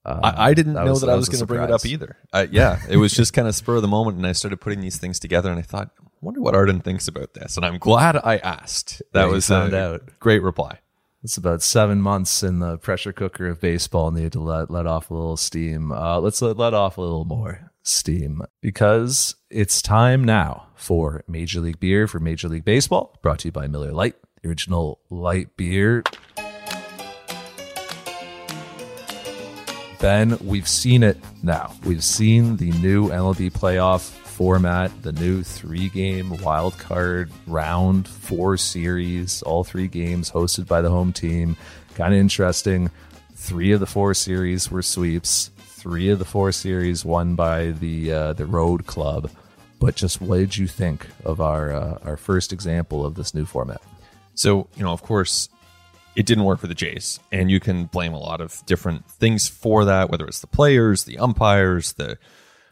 [0.05, 1.65] Uh, I, I didn't that know was- that, that I was was going to bring
[1.65, 2.17] it up either.
[2.33, 4.81] Uh, yeah, it was just kind of spur of the moment, and I started putting
[4.81, 5.91] these things together, and I thought,
[6.21, 9.03] wonder what Arden thinks about this, and I'm glad I asked.
[9.13, 10.03] That Yeah, was found a out.
[10.19, 10.81] great reply.
[11.23, 14.11] It's about seven months in the pressure cooker of baseball.
[14.13, 15.91] Need to let let off a little steam.
[15.91, 21.61] Uh, let's let, let off a little more steam because it's time now for Major
[21.61, 23.17] League Beer for Major League Baseball.
[23.23, 26.05] Brought to you by Miller Lite, the original light beer.
[29.99, 31.73] Ben, we've seen it now.
[31.85, 38.59] We've seen the new MLB playoff format, the new three game wild card round, four
[38.59, 41.57] series, all three games hosted by the home team.
[41.95, 42.91] Kind of interesting.
[43.35, 45.51] Three of the four series were sweeps.
[45.57, 49.31] Three of the four series won by the uh, the road club.
[49.81, 53.47] But just what did you think of our uh, our first example of this new
[53.47, 53.81] format?
[54.35, 55.49] So, you know, of course,
[56.15, 59.49] it didn't work for the Jays, and you can blame a lot of different things
[59.49, 62.19] for that, whether it's the players, the umpires, the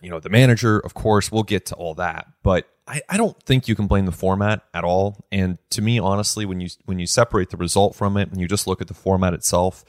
[0.04, 2.26] you know, the manager, of course, we'll get to all that.
[2.42, 5.24] But I, I don't think you can blame the format at all.
[5.32, 8.46] And to me, honestly, when you when you separate the result from it and you
[8.46, 9.84] just look at the format itself,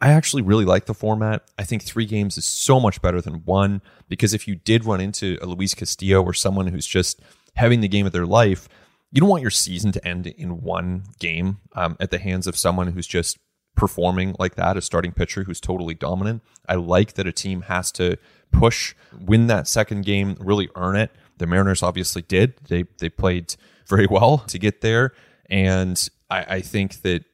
[0.00, 1.44] I actually really like the format.
[1.58, 5.00] I think three games is so much better than one because if you did run
[5.00, 7.20] into a Luis Castillo or someone who's just
[7.54, 8.68] having the game of their life,
[9.12, 12.56] you don't want your season to end in one game um, at the hands of
[12.56, 13.38] someone who's just
[13.74, 16.42] performing like that, a starting pitcher who's totally dominant.
[16.68, 18.16] I like that a team has to
[18.52, 21.10] push, win that second game, really earn it.
[21.38, 22.54] The Mariners obviously did.
[22.68, 23.56] They they played
[23.86, 25.12] very well to get there,
[25.48, 27.24] and I, I think that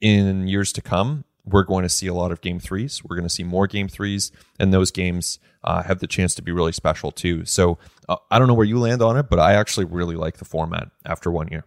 [0.00, 3.02] in years to come, we're going to see a lot of game threes.
[3.04, 6.42] We're going to see more game threes, and those games uh, have the chance to
[6.42, 7.44] be really special too.
[7.44, 10.38] So uh, I don't know where you land on it, but I actually really like
[10.38, 11.64] the format after one year.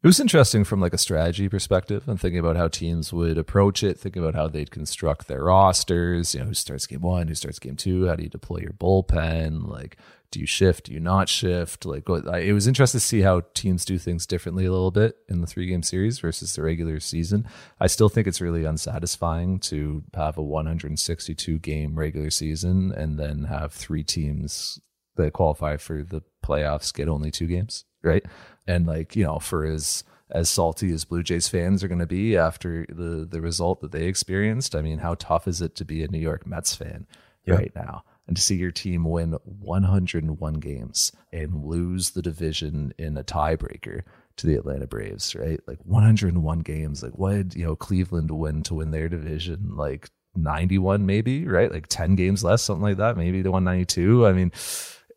[0.00, 3.82] It was interesting from like a strategy perspective and thinking about how teams would approach
[3.82, 7.34] it, thinking about how they'd construct their rosters, you know, who starts game one, who
[7.34, 9.96] starts game two, how do you deploy your bullpen, like
[10.30, 11.84] do you shift, do you not shift?
[11.84, 15.40] Like it was interesting to see how teams do things differently a little bit in
[15.40, 17.48] the three game series versus the regular season.
[17.80, 23.44] I still think it's really unsatisfying to have a 162 game regular season and then
[23.44, 24.80] have three teams
[25.16, 28.24] that qualify for the playoffs get only two games, right?
[28.66, 32.06] And like, you know, for as as salty as Blue Jays fans are going to
[32.06, 35.84] be after the the result that they experienced, I mean, how tough is it to
[35.84, 37.06] be a New York Mets fan
[37.46, 43.16] right now and to see your team win 101 games and lose the division in
[43.16, 44.02] a tiebreaker
[44.36, 45.58] to the Atlanta Braves, right?
[45.66, 47.02] Like 101 games.
[47.02, 49.72] Like what did, you know, Cleveland win to win their division?
[49.74, 51.72] Like 91 maybe, right?
[51.72, 53.16] Like 10 games less, something like that.
[53.16, 54.26] Maybe the 192.
[54.26, 54.52] I mean,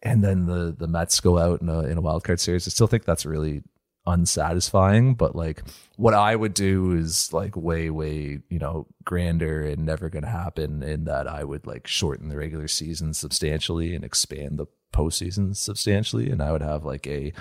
[0.03, 2.67] and then the the Mets go out in a in a wild card series.
[2.67, 3.63] I still think that's really
[4.05, 5.15] unsatisfying.
[5.15, 5.63] But like
[5.97, 10.81] what I would do is like way, way, you know, grander and never gonna happen
[10.83, 16.29] in that I would like shorten the regular season substantially and expand the postseason substantially.
[16.29, 17.33] And I would have like a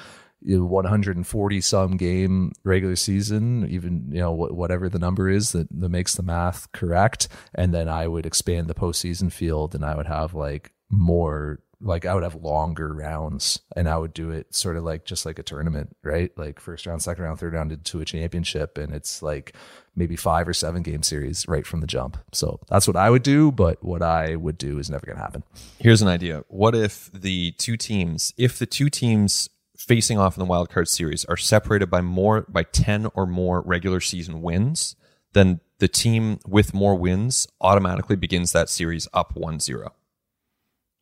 [0.42, 5.88] 140 some game regular season, even you know wh- whatever the number is that, that
[5.90, 10.06] makes the math correct, and then I would expand the postseason field, and I would
[10.06, 14.76] have like more like I would have longer rounds, and I would do it sort
[14.76, 16.30] of like just like a tournament, right?
[16.36, 19.54] Like first round, second round, third round into a championship, and it's like
[19.96, 22.18] maybe five or seven game series right from the jump.
[22.32, 25.22] So that's what I would do, but what I would do is never going to
[25.22, 25.42] happen.
[25.78, 26.44] Here's an idea.
[26.48, 30.88] What if the two teams, if the two teams facing off in the wild card
[30.88, 34.96] series are separated by more by 10 or more regular season wins,
[35.32, 39.90] then the team with more wins automatically begins that series up 1-0.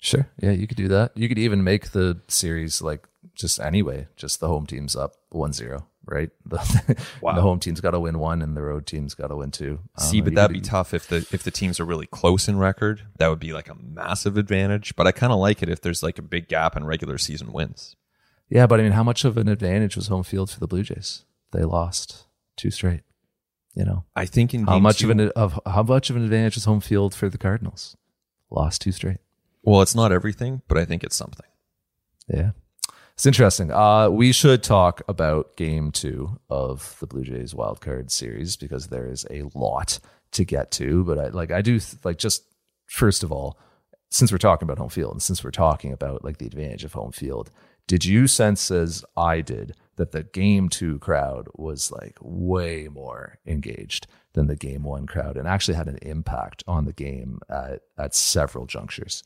[0.00, 0.28] Sure.
[0.40, 1.12] Yeah, you could do that.
[1.16, 5.84] You could even make the series like just anyway, just the home team's up 1-0,
[6.06, 6.30] right?
[6.46, 7.34] The, Wow.
[7.34, 9.80] the home team's got to win one and the road team's got to win two.
[9.98, 12.48] See, but that'd could be do- tough if the if the teams are really close
[12.48, 13.02] in record.
[13.18, 14.94] That would be like a massive advantage.
[14.96, 17.52] But I kind of like it if there's like a big gap in regular season
[17.52, 17.96] wins.
[18.48, 20.82] Yeah, but I mean, how much of an advantage was home field for the Blue
[20.82, 21.24] Jays?
[21.52, 22.24] They lost
[22.56, 23.02] two straight.
[23.74, 26.22] You know, I think in how much two- of an of how much of an
[26.24, 27.96] advantage was home field for the Cardinals?
[28.50, 29.18] Lost two straight.
[29.68, 31.46] Well, it's not everything, but I think it's something.
[32.26, 32.52] Yeah.
[33.12, 33.70] It's interesting.
[33.70, 38.86] Uh, we should talk about game two of the Blue Jays wild card series because
[38.86, 39.98] there is a lot
[40.32, 42.44] to get to, but I like I do th- like just
[42.86, 43.58] first of all,
[44.08, 46.92] since we're talking about home field and since we're talking about like the advantage of
[46.92, 47.50] home field,
[47.86, 53.38] did you sense as I did that the game two crowd was like way more
[53.46, 57.80] engaged than the game one crowd and actually had an impact on the game at,
[57.98, 59.24] at several junctures?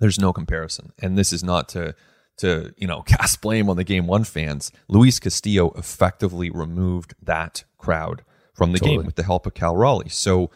[0.00, 0.92] There's no comparison.
[0.98, 1.94] And this is not to
[2.38, 4.72] to, you know, cast blame on the game one fans.
[4.88, 8.22] Luis Castillo effectively removed that crowd
[8.54, 8.96] from the Totally.
[8.98, 10.08] game with the help of Cal Raleigh.
[10.08, 10.50] So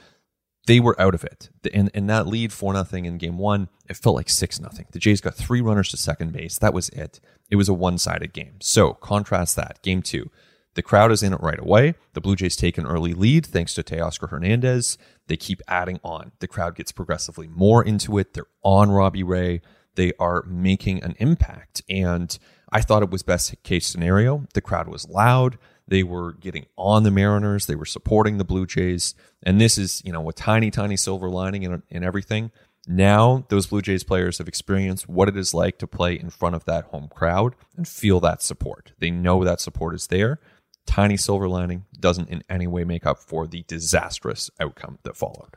[0.66, 1.51] they were out of it.
[1.72, 4.86] And, and that lead four nothing in game one, it felt like six nothing.
[4.92, 6.59] The Jays got three runners to second base.
[6.59, 7.20] That was it.
[7.51, 8.55] It was a one sided game.
[8.61, 9.80] So contrast that.
[9.82, 10.30] Game two.
[10.75, 11.95] The crowd is in it right away.
[12.14, 14.99] The Blue Jays take an early lead thanks to Teoscar Hernandez.
[15.29, 16.33] They keep adding on.
[16.41, 18.35] The crowd gets progressively more into it.
[18.35, 19.62] They're on Robbie Ray.
[19.95, 21.83] They are making an impact.
[21.89, 22.37] And
[22.72, 24.47] I thought it was best case scenario.
[24.55, 25.59] The crowd was loud.
[25.87, 27.66] They were getting on the Mariners.
[27.66, 29.14] They were supporting the Blue Jays.
[29.43, 32.51] And this is, you know, a tiny, tiny silver lining in, in everything.
[32.87, 36.55] Now, those Blue Jays players have experienced what it is like to play in front
[36.55, 38.93] of that home crowd and feel that support.
[38.99, 40.39] They know that support is there.
[40.87, 45.57] Tiny silver lining doesn't in any way make up for the disastrous outcome that followed.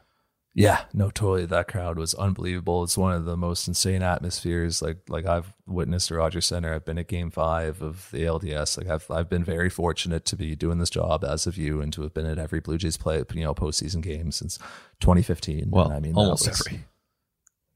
[0.53, 1.45] Yeah, no, totally.
[1.45, 2.83] That crowd was unbelievable.
[2.83, 6.73] It's one of the most insane atmospheres like like I've witnessed at Rogers Centre.
[6.73, 8.75] I've been at Game Five of the ALDS.
[8.79, 11.93] Like I've I've been very fortunate to be doing this job as of you and
[11.93, 14.57] to have been at every Blue Jays play you know postseason game since
[15.01, 15.65] 2015.
[15.69, 16.85] Well, And I mean almost was- every.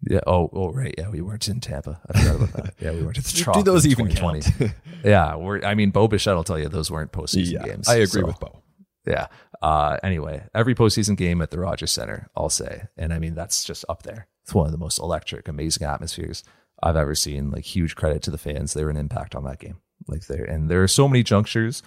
[0.09, 0.21] Yeah.
[0.25, 0.93] Oh, oh, right.
[0.97, 2.01] Yeah, we weren't in Tampa.
[2.09, 2.73] I forgot about that.
[2.79, 4.73] Yeah, we weren't at the Do those even 2020.
[5.03, 5.63] yeah, we're.
[5.63, 7.87] I mean, Bo Bichette will tell you those weren't postseason games.
[7.87, 8.63] I agree so- with Bo.
[9.05, 9.27] yeah.
[9.61, 13.63] Uh, anyway, every postseason game at the Rogers Centre, I'll say, and I mean that's
[13.63, 14.27] just up there.
[14.43, 16.43] It's one of the most electric, amazing atmospheres
[16.81, 17.51] I've ever seen.
[17.51, 19.77] Like huge credit to the fans; they were an impact on that game.
[20.07, 21.83] Like there, and there are so many junctures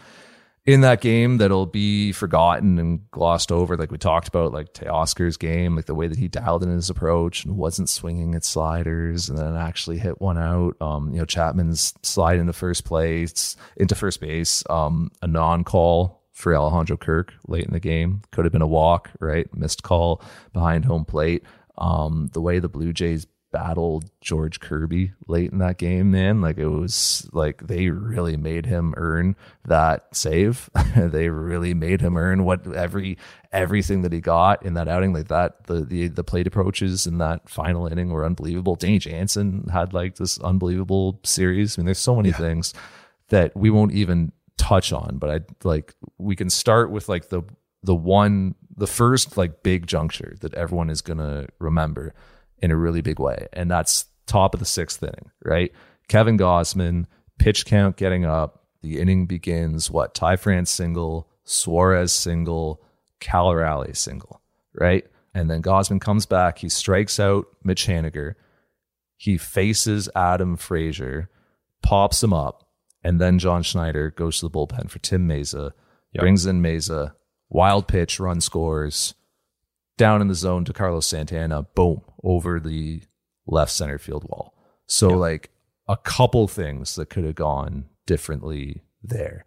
[0.66, 3.76] in that game that'll be forgotten and glossed over.
[3.76, 6.88] Like we talked about, like Teoscar's game, like the way that he dialed in his
[6.88, 10.76] approach and wasn't swinging at sliders, and then actually hit one out.
[10.80, 16.56] Um, you know, Chapman's slide into first place, into first base, um, a non-call for
[16.56, 19.46] Alejandro Kirk late in the game could have been a walk, right?
[19.54, 20.20] Missed call
[20.52, 21.44] behind home plate.
[21.76, 26.40] Um, the way the Blue Jays battled George Kirby late in that game, man.
[26.40, 30.68] Like it was like they really made him earn that save.
[30.96, 33.16] they really made him earn what every
[33.52, 35.12] everything that he got in that outing.
[35.12, 38.74] Like that, the the the plate approaches in that final inning were unbelievable.
[38.74, 41.78] Danny Jansen had like this unbelievable series.
[41.78, 42.74] I mean, there's so many things
[43.28, 47.42] that we won't even touch on, but I like we can start with like the
[47.84, 52.14] the one the first like big juncture that everyone is gonna remember
[52.58, 55.72] in a really big way, and that's top of the sixth inning, right?
[56.08, 57.06] Kevin Gausman,
[57.38, 59.90] pitch count getting up, the inning begins.
[59.90, 62.82] What Ty France single, Suarez single,
[63.20, 64.42] Cal Raleigh single,
[64.78, 65.04] right?
[65.34, 66.58] And then Gausman comes back.
[66.58, 68.34] He strikes out Mitch Haniger.
[69.16, 71.30] He faces Adam Frazier,
[71.82, 72.68] pops him up,
[73.02, 75.72] and then John Schneider goes to the bullpen for Tim Mayza,
[76.14, 77.14] brings in Mayza,
[77.48, 79.14] wild pitch, run scores,
[79.96, 83.02] down in the zone to Carlos Santana, boom, over the
[83.46, 84.54] left center field wall.
[84.86, 85.50] So, like,
[85.88, 89.44] a couple things that could have gone differently there.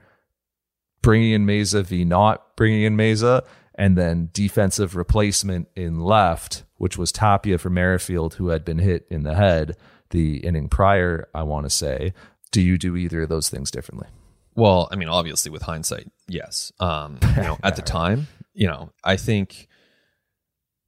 [1.01, 6.97] Bringing in Mayza v not bringing in Mayza, and then defensive replacement in left, which
[6.97, 9.75] was Tapia for Merrifield, who had been hit in the head
[10.09, 12.13] the inning prior, I want to say.
[12.51, 14.07] Do you do either of those things differently?
[14.55, 16.71] Well, I mean, obviously, with hindsight, yes.
[16.79, 19.67] Um, you know, at the time, you know, I think,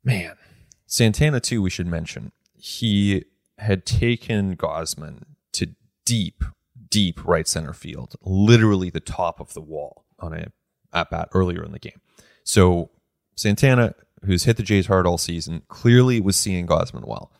[0.04, 0.36] man,
[0.90, 1.62] Santana too.
[1.62, 3.24] We should mention he
[3.60, 5.24] had taken Gausman
[5.54, 5.70] to
[6.04, 6.44] deep,
[6.90, 10.48] deep right center field, literally the top of the wall on a
[10.92, 12.02] at bat earlier in the game.
[12.44, 12.90] So
[13.36, 13.94] Santana,
[14.26, 17.32] who's hit the Jays hard all season, clearly was seeing Gausman well.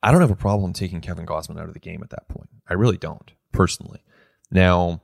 [0.00, 2.48] I don't have a problem taking Kevin Gausman out of the game at that point.
[2.68, 4.04] I really don't, personally.
[4.50, 5.00] Now,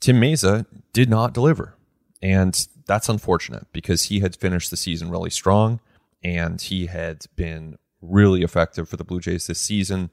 [0.00, 1.74] Tim Mayza did not deliver.
[2.22, 5.80] And that's unfortunate because he had finished the season really strong
[6.22, 10.10] and he had been really effective for the Blue Jays this season.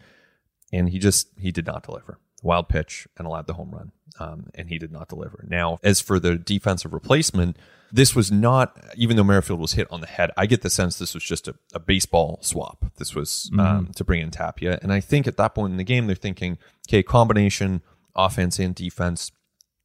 [0.74, 2.20] And he just, he did not deliver.
[2.44, 3.92] Wild pitch and allowed the home run.
[4.20, 5.46] Um, and he did not deliver.
[5.48, 7.58] Now, as for the defensive replacement,
[7.92, 10.98] this was not, even though Merrifield was hit on the head, I get the sense
[10.98, 12.86] this was just a, a baseball swap.
[12.98, 14.80] This was um, to bring in Tapia.
[14.82, 16.58] And I think at that point in the game, they're thinking,
[16.90, 17.82] okay, combination,
[18.16, 19.32] offense and defense.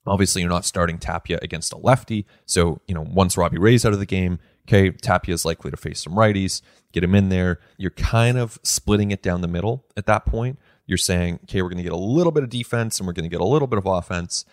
[0.07, 2.27] Obviously, you're not starting Tapia against a lefty.
[2.47, 5.77] So, you know, once Robbie Ray's out of the game, okay, Tapia is likely to
[5.77, 7.61] face some righties, get him in there.
[7.77, 10.59] You're kind of splitting it down the middle at that point.
[10.87, 13.29] You're saying, okay, we're going to get a little bit of defense and we're going
[13.29, 14.45] to get a little bit of offense.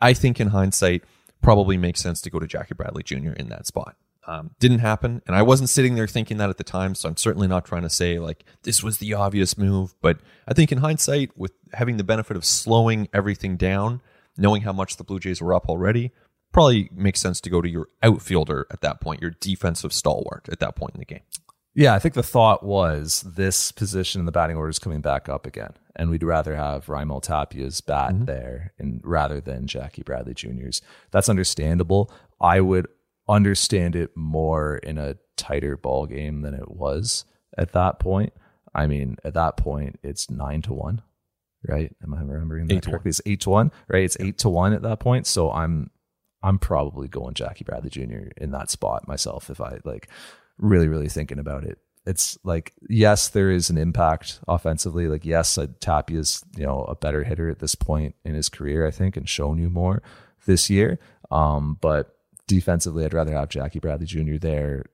[0.00, 1.04] I think in hindsight,
[1.44, 3.32] probably makes sense to go to Jackie Bradley Jr.
[3.32, 3.96] in that spot.
[4.26, 6.94] Um, didn't happen, and I wasn't sitting there thinking that at the time.
[6.94, 9.94] So I'm certainly not trying to say like this was the obvious move.
[10.00, 14.00] But I think in hindsight, with having the benefit of slowing everything down,
[14.38, 16.10] knowing how much the Blue Jays were up already,
[16.54, 20.60] probably makes sense to go to your outfielder at that point, your defensive stalwart at
[20.60, 21.20] that point in the game.
[21.74, 25.28] Yeah, I think the thought was this position in the batting order is coming back
[25.28, 28.24] up again, and we'd rather have Raimel Tapia's bat Mm-hmm.
[28.26, 30.80] there, and rather than Jackie Bradley Jr.'s.
[31.10, 32.10] That's understandable.
[32.40, 32.86] I would
[33.28, 37.24] understand it more in a tighter ball game than it was
[37.58, 38.32] at that point.
[38.72, 41.02] I mean, at that point, it's nine to one,
[41.68, 41.92] right?
[42.04, 43.08] Am I remembering that Eight correctly?
[43.08, 44.04] It's eight to one, right?
[44.04, 45.26] It's eight to one at that point.
[45.26, 45.90] So I'm
[46.44, 48.28] I'm probably going Jackie Bradley Jr.
[48.36, 50.08] in that spot myself if I like
[50.58, 51.78] really, really thinking about it.
[52.06, 55.08] It's like, yes, there is an impact offensively.
[55.08, 55.68] Like, yes, uh,
[56.08, 59.26] is, you know, a better hitter at this point in his career, I think, and
[59.26, 60.02] shown you more
[60.44, 60.98] this year.
[61.30, 62.14] Um, but
[62.46, 64.36] defensively, I'd rather have Jackie Bradley Jr.
[64.38, 64.84] there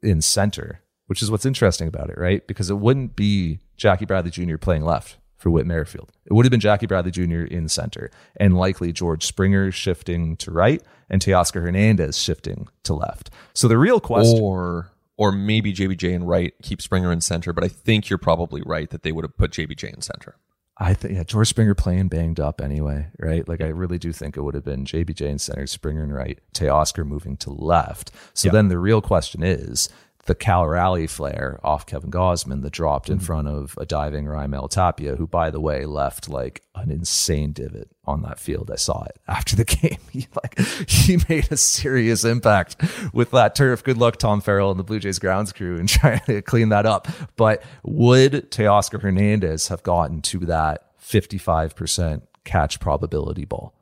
[0.00, 2.46] in center, which is what's interesting about it, right?
[2.46, 4.58] Because it wouldn't be Jackie Bradley Jr.
[4.58, 6.10] playing left for Whit Merrifield.
[6.26, 7.44] It would have been Jackie Bradley Jr.
[7.44, 13.30] in center and likely George Springer shifting to right and Teoscar Hernandez shifting to left.
[13.54, 17.52] So the real question, Or or maybe JBJ in right, keep Springer in center.
[17.52, 20.36] But I think you're probably right that they would have put JBJ in center.
[20.80, 23.46] I think, yeah, George Springer playing banged up anyway, right?
[23.48, 26.38] Like I really do think it would have been JBJ in center, Springer in right,
[26.54, 28.12] Teoscar moving to left.
[28.32, 29.88] So then the real question is
[30.28, 33.24] the Cal Raleigh flare off Kevin Gausman that dropped in mm-hmm.
[33.24, 37.88] front of a diving Raimel Tapia, who, by the way, left like an insane divot
[38.04, 38.70] on that field.
[38.70, 39.98] I saw it after the game.
[40.12, 40.58] He like
[40.88, 42.76] he made a serious impact
[43.12, 43.82] with that turf.
[43.82, 46.86] Good luck, Tom Farrell and the Blue Jays grounds crew in trying to clean that
[46.86, 47.08] up.
[47.36, 53.74] But would Teoscar Hernandez have gotten to that 55% catch probability ball?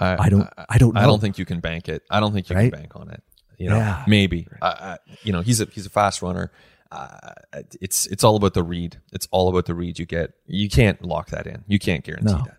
[0.00, 1.00] I don't I don't know.
[1.02, 2.02] I don't think you can bank it.
[2.10, 2.72] I don't think you Right?
[2.72, 3.22] can bank on it.
[3.62, 4.04] You know, Yeah.
[4.06, 4.46] maybe.
[4.60, 6.50] I, you know, he's a he's a fast runner.
[6.90, 7.32] Uh,
[7.80, 9.00] it's it's all about the read.
[9.12, 10.32] It's all about the read you get.
[10.46, 11.64] You can't lock that in.
[11.66, 12.38] You can't guarantee No.
[12.44, 12.58] that.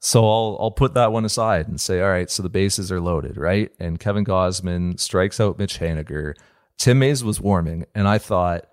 [0.00, 3.00] So I'll I'll put that one aside and say, all right, so the bases are
[3.00, 3.70] loaded, right?
[3.78, 6.34] And Kevin Gausman strikes out Mitch Haniger.
[6.76, 8.66] Tim Mayza was warming, and I thought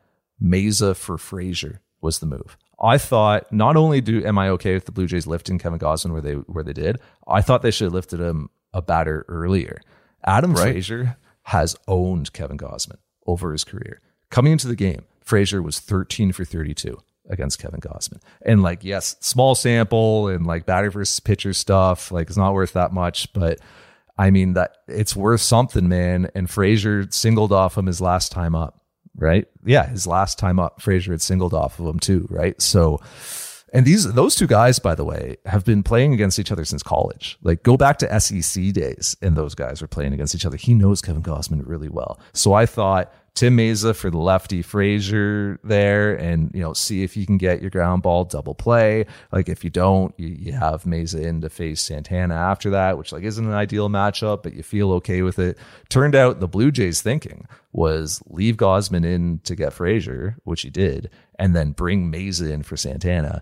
[0.43, 2.57] Mayza for Frazier was the move.
[2.81, 6.11] I thought not only do am I okay with the Blue Jays lifting Kevin Gausman
[6.11, 9.79] where they where they did, I thought they should have lifted him a batter earlier.
[10.25, 14.01] Adam Frazier has owned Kevin Gausman over his career.
[14.29, 16.97] Coming into the game, Frazier was 13 for 32
[17.29, 18.21] against Kevin Gausman.
[18.41, 22.73] And like, yes, small sample and like batter versus pitcher stuff, like it's not worth
[22.73, 23.59] that much, but
[24.17, 26.29] I mean that it's worth something, man.
[26.35, 28.81] And Frazier singled off him his last time up,
[29.15, 29.47] right?
[29.63, 32.61] Yeah, his last time up, Frazier had singled off of him too, right?
[32.61, 32.99] So
[33.73, 36.83] and these those two guys, by the way, have been playing against each other since
[36.83, 37.37] college.
[37.41, 40.57] Like go back to SEC days, and those guys were playing against each other.
[40.57, 42.19] He knows Kevin Gausman really well.
[42.33, 47.15] So I thought Tim Mayza for the lefty Frazier there, and you know, see if
[47.15, 49.05] you can get your ground ball double play.
[49.31, 53.13] Like if you don't, you, you have Mayza in to face Santana after that, which
[53.13, 55.57] like isn't an ideal matchup, but you feel okay with it.
[55.87, 60.69] Turned out the Blue Jays thinking was leave Gausman in to get Frazier, which he
[60.69, 61.09] did,
[61.39, 63.41] and then bring Mayza in for Santana.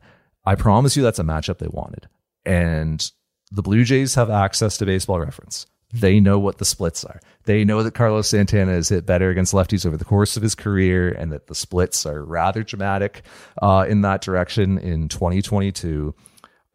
[0.50, 2.10] I promise you that's a matchup they wanted.
[2.44, 3.12] And
[3.52, 5.68] the Blue Jays have access to baseball reference.
[5.94, 7.20] They know what the splits are.
[7.44, 10.56] They know that Carlos Santana has hit better against lefties over the course of his
[10.56, 13.22] career and that the splits are rather dramatic
[13.62, 16.16] uh, in that direction in 2022.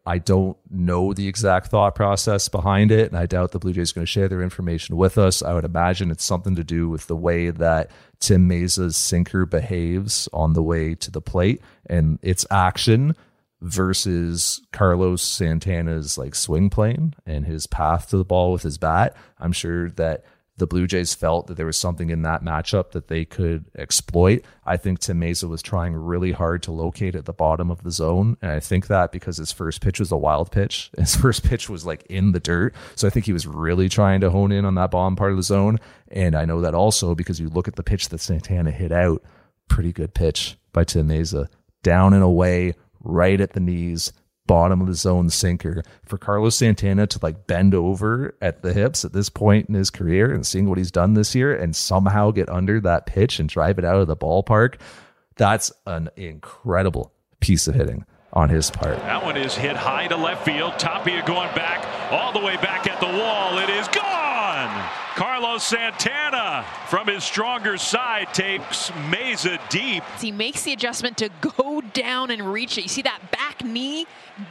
[0.05, 3.91] I don't know the exact thought process behind it, and I doubt the Blue Jays
[3.91, 5.43] are going to share their information with us.
[5.43, 10.29] I would imagine it's something to do with the way that Tim Mayza's sinker behaves
[10.31, 13.17] on the way to the plate and its action
[13.61, 19.15] versus Carlos Santana's like swing plane and his path to the ball with his bat.
[19.39, 20.23] I'm sure that
[20.57, 24.43] the Blue Jays felt that there was something in that matchup that they could exploit.
[24.65, 27.91] I think Tim Mayza was trying really hard to locate at the bottom of the
[27.91, 28.37] zone.
[28.41, 31.69] And I think that because his first pitch was a wild pitch, his first pitch
[31.69, 32.73] was like in the dirt.
[32.95, 35.37] So I think he was really trying to hone in on that bottom part of
[35.37, 35.79] the zone.
[36.07, 39.23] And I know that also because you look at the pitch that Santana hit out,
[39.67, 41.47] pretty good pitch by Tim Mayza,
[41.83, 42.75] down and away,
[43.05, 44.11] right at the knees,
[44.47, 49.03] bottom of the zone sinker for Carlos Santana to like bend over at the hips
[49.05, 52.31] at this point in his career and seeing what he's done this year and somehow
[52.31, 54.75] get under that pitch and drive it out of the ballpark.
[55.37, 58.97] That's an incredible piece of hitting on his part.
[58.97, 60.77] That one is hit high to left field.
[60.77, 63.57] Tapia going back, all the way back at the wall.
[63.59, 64.89] It is gone.
[65.55, 70.03] Carlos Santana from his stronger side takes Mayza deep.
[70.19, 72.81] He makes the adjustment to go down and reach it.
[72.81, 74.05] You see that back knee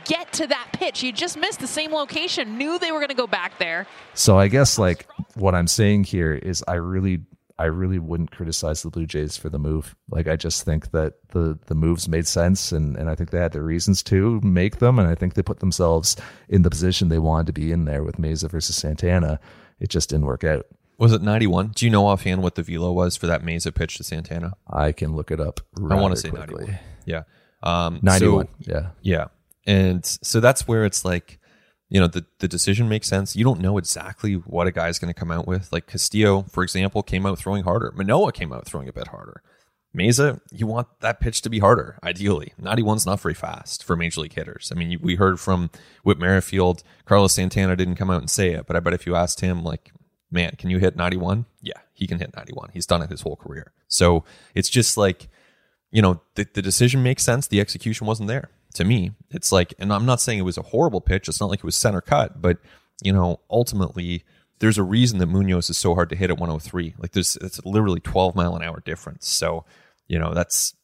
[0.07, 1.01] get to that pitch.
[1.01, 2.57] He just missed the same location.
[2.57, 3.87] Knew they were going to go back there.
[4.15, 7.21] So I guess like what I'm saying here is I really
[7.59, 9.95] I really wouldn't criticize the Blue Jays for the move.
[10.09, 13.41] Like I just think that the the moves made sense and and I think they
[13.41, 16.17] had their reasons to make them and I think they put themselves
[16.49, 19.39] in the position they wanted to be in there with Mayza versus Santana.
[19.81, 20.65] It just didn't work out.
[20.99, 21.69] Was it 91?
[21.75, 24.53] Do you know offhand what the velo was for that Mayza pitch to Santana?
[24.69, 25.61] I can look it up.
[25.77, 26.65] I want to say quickly.
[26.67, 26.79] 91.
[27.07, 27.23] Yeah.
[27.63, 28.47] Um, 91.
[28.47, 28.91] so- yeah.
[29.03, 29.27] Yeah.
[29.67, 31.41] And so that's where it's like,
[31.89, 33.35] you know, the, the decision makes sense.
[33.35, 35.73] You don't know exactly what a guy's going to come out with.
[35.73, 37.93] Like Castillo, for example, came out throwing harder.
[37.97, 39.43] Manoah came out throwing a bit harder.
[39.97, 42.53] Mayza, you want that pitch to be harder, ideally.
[42.61, 44.73] 91's not very fast for major league hitters.
[44.75, 45.71] I mean, you- we heard from
[46.03, 49.15] Whit Merrifield, Carlos Santana didn't come out and say it, but I bet if you
[49.15, 49.93] asked him, like,
[50.31, 51.47] man, can you hit 91?
[51.61, 52.71] Yeah, he can hit 91.
[52.73, 53.73] He's done it his whole career.
[53.89, 55.29] So it's just like,
[55.91, 57.47] you know, the, the decision makes sense.
[57.47, 59.13] The execution wasn't there to me.
[59.31, 61.29] It's like, and I'm not saying it was a horrible pitch.
[61.29, 62.59] It's not like it was center cut, but
[63.03, 64.25] you know, ultimately,
[64.61, 66.95] there's a reason that Munoz is so hard to hit at 103.
[66.99, 69.29] Like there's, it's literally 12 mile an hour difference.
[69.29, 69.65] So,
[70.07, 70.75] you know, that's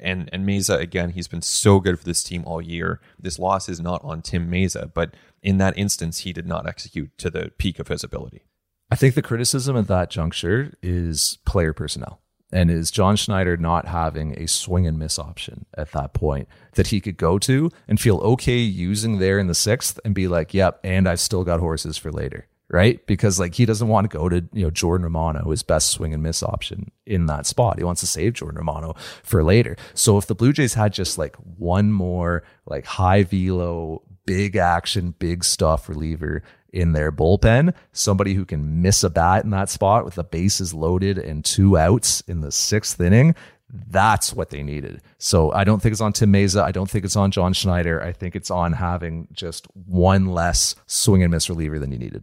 [0.00, 1.10] and and Mayza again.
[1.10, 3.00] He's been so good for this team all year.
[3.18, 7.16] This loss is not on Tim Mayza, but in that instance, he did not execute
[7.18, 8.42] to the peak of his ability.
[8.90, 12.20] I think the criticism at that juncture is player personnel
[12.52, 16.88] and is John Schneider not having a swing and miss option at that point that
[16.88, 20.54] he could go to and feel okay using there in the sixth and be like,
[20.54, 22.46] yep, and I've still got horses for later.
[22.68, 23.04] Right.
[23.06, 26.12] Because like he doesn't want to go to, you know, Jordan Romano, his best swing
[26.12, 27.78] and miss option in that spot.
[27.78, 29.76] He wants to save Jordan Romano for later.
[29.94, 35.14] So if the Blue Jays had just like one more like high velo, big action,
[35.16, 36.42] big stuff reliever
[36.72, 40.74] in their bullpen, somebody who can miss a bat in that spot with the bases
[40.74, 43.34] loaded and two outs in the sixth inning.
[43.68, 45.02] That's what they needed.
[45.18, 46.62] So I don't think it's on Tim Mayza.
[46.62, 48.00] I don't think it's on John Schneider.
[48.00, 52.22] I think it's on having just one less swing and miss reliever than you needed.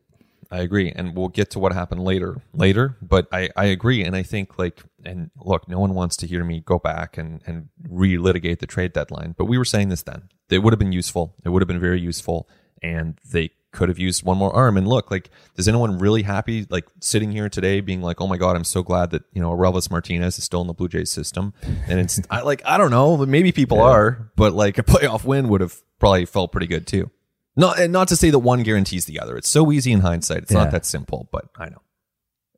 [0.53, 2.39] I agree, and we'll get to what happened later.
[2.53, 6.27] Later, but I, I agree, and I think like and look, no one wants to
[6.27, 9.33] hear me go back and and relitigate the trade deadline.
[9.35, 10.29] But we were saying this then.
[10.51, 11.33] It would have been useful.
[11.43, 12.47] It would have been very useful,
[12.83, 14.77] and they could have used one more arm.
[14.77, 18.37] And look, like, is anyone really happy like sitting here today, being like, oh my
[18.37, 21.11] god, I'm so glad that you know Relvis Martinez is still in the Blue Jays
[21.11, 21.53] system?
[21.87, 25.49] And it's I like I don't know, maybe people are, but like a playoff win
[25.49, 27.11] would have probably felt pretty good too.
[27.55, 29.35] Not and not to say that one guarantees the other.
[29.37, 30.43] It's so easy in hindsight.
[30.43, 30.59] It's Yeah.
[30.63, 31.81] not that simple, but I know.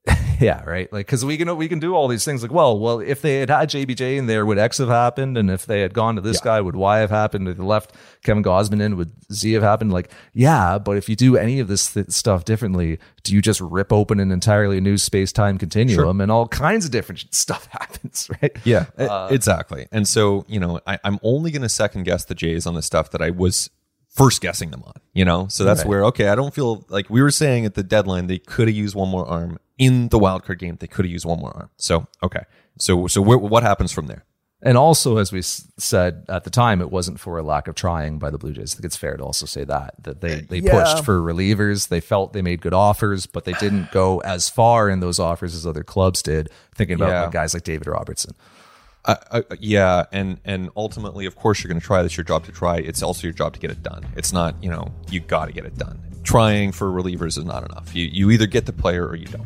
[0.38, 0.92] Yeah, right.
[0.92, 2.42] Like, because we can we can do all these things.
[2.42, 5.38] Like, well, well, if they had had JBJ in there, would X have happened?
[5.38, 7.48] And if they had gone to this guy, would Y have happened?
[7.48, 9.94] If they left Kevin Gausman in, would Z have happened?
[9.94, 13.62] Like, yeah, but if you do any of this th- stuff differently, do you just
[13.62, 18.30] rip open an entirely new space time continuum, and all kinds of different stuff happens,
[18.42, 18.52] right?
[18.66, 19.88] Yeah, e- uh, exactly.
[19.94, 22.82] And so, you know, I, I'm only going to second guess the Jays on the
[22.82, 23.70] stuff that I was
[24.10, 25.48] first guessing them on, you know?
[25.50, 25.88] So that's Right.
[25.90, 28.76] where, okay, I don't feel like we were saying at the deadline, they could have
[28.76, 30.78] used one more arm in the wild card game.
[30.80, 31.70] They could have used one more arm.
[31.78, 32.44] So, okay.
[32.78, 34.24] So, so where, what happens from there?
[34.62, 38.18] And also, as we said at the time, it wasn't for a lack of trying
[38.18, 38.74] by the Blue Jays.
[38.74, 41.90] I think it's fair to also say that that they they pushed for relievers.
[41.90, 45.54] They felt they made good offers, but they didn't go as far in those offers
[45.54, 46.50] as other clubs did.
[46.74, 47.22] Thinking about Yeah.
[47.24, 48.34] like, guys like David Robertson.
[49.06, 52.02] I, I, yeah, and and ultimately, of course, you're going to try.
[52.02, 52.78] That's your job to try.
[52.78, 54.04] It's also your job to get it done.
[54.16, 56.00] It's not, you know, you got to get it done.
[56.24, 57.94] Trying for relievers is not enough.
[57.94, 59.46] You you either get the player or you don't.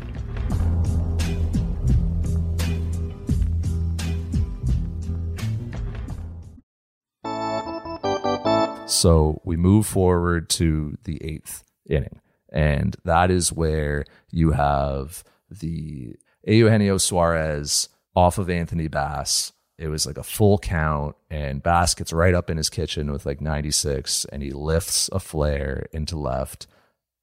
[9.00, 12.20] So we move forward to the eighth inning,
[12.52, 19.54] and that is where you have the Eugenio Suarez off of Anthony Bass.
[19.78, 23.26] It was like a full count, and Bass gets right up in his kitchen with
[23.26, 26.68] like 96, and he lifts a flare into left.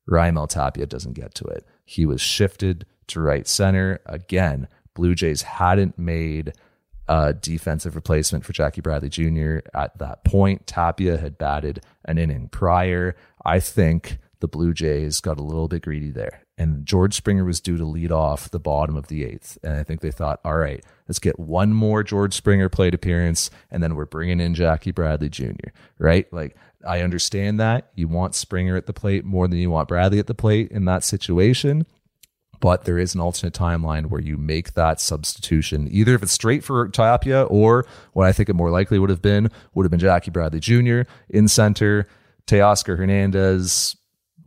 [0.08, 1.66] Raimel Tapia doesn't get to it.
[1.86, 4.00] He was shifted to right center.
[4.04, 6.52] Again, Blue Jays hadn't made
[7.08, 9.58] a defensive replacement for Jackie Bradley Jr.
[9.72, 10.66] at that point.
[10.66, 13.14] Tapia had batted an inning prior.
[13.44, 16.42] I think the Blue Jays got a little bit greedy there.
[16.58, 19.58] And George Springer was due to lead off the bottom of the eighth.
[19.62, 23.50] And I think they thought, all right, let's get one more George Springer plate appearance,
[23.70, 26.32] and then we're bringing in Jackie Bradley Jr., right?
[26.32, 27.90] Like, I understand that.
[27.94, 30.86] You want Springer at the plate more than you want Bradley at the plate in
[30.86, 31.86] that situation
[32.60, 36.64] but there is an alternate timeline where you make that substitution either if it's straight
[36.64, 40.00] for Tapia or what I think it more likely would have been would have been
[40.00, 41.02] Jackie Bradley Jr.
[41.28, 42.06] in center,
[42.46, 43.96] Teoscar Hernandez.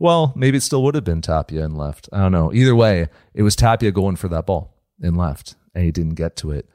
[0.00, 2.08] Well, maybe it still would have been Tapia in left.
[2.10, 2.52] I don't know.
[2.52, 6.36] Either way, it was Tapia going for that ball in left, and he didn't get
[6.36, 6.68] to it.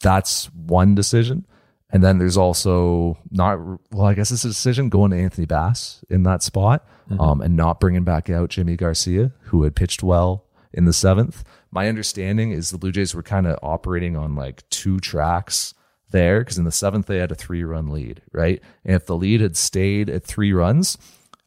[0.00, 1.46] That's one decision.
[1.90, 3.58] And then there's also not,
[3.92, 6.84] well, I guess it's a decision going to Anthony Bass in that spot
[7.20, 11.44] um, and not bringing back out Yimi Garcia, who had pitched well in the seventh.
[11.70, 15.74] My understanding is the Blue Jays were kind of operating on like two tracks
[16.10, 18.60] there because in the seventh they had a three run lead, right?
[18.84, 20.98] And if the lead had stayed at three runs,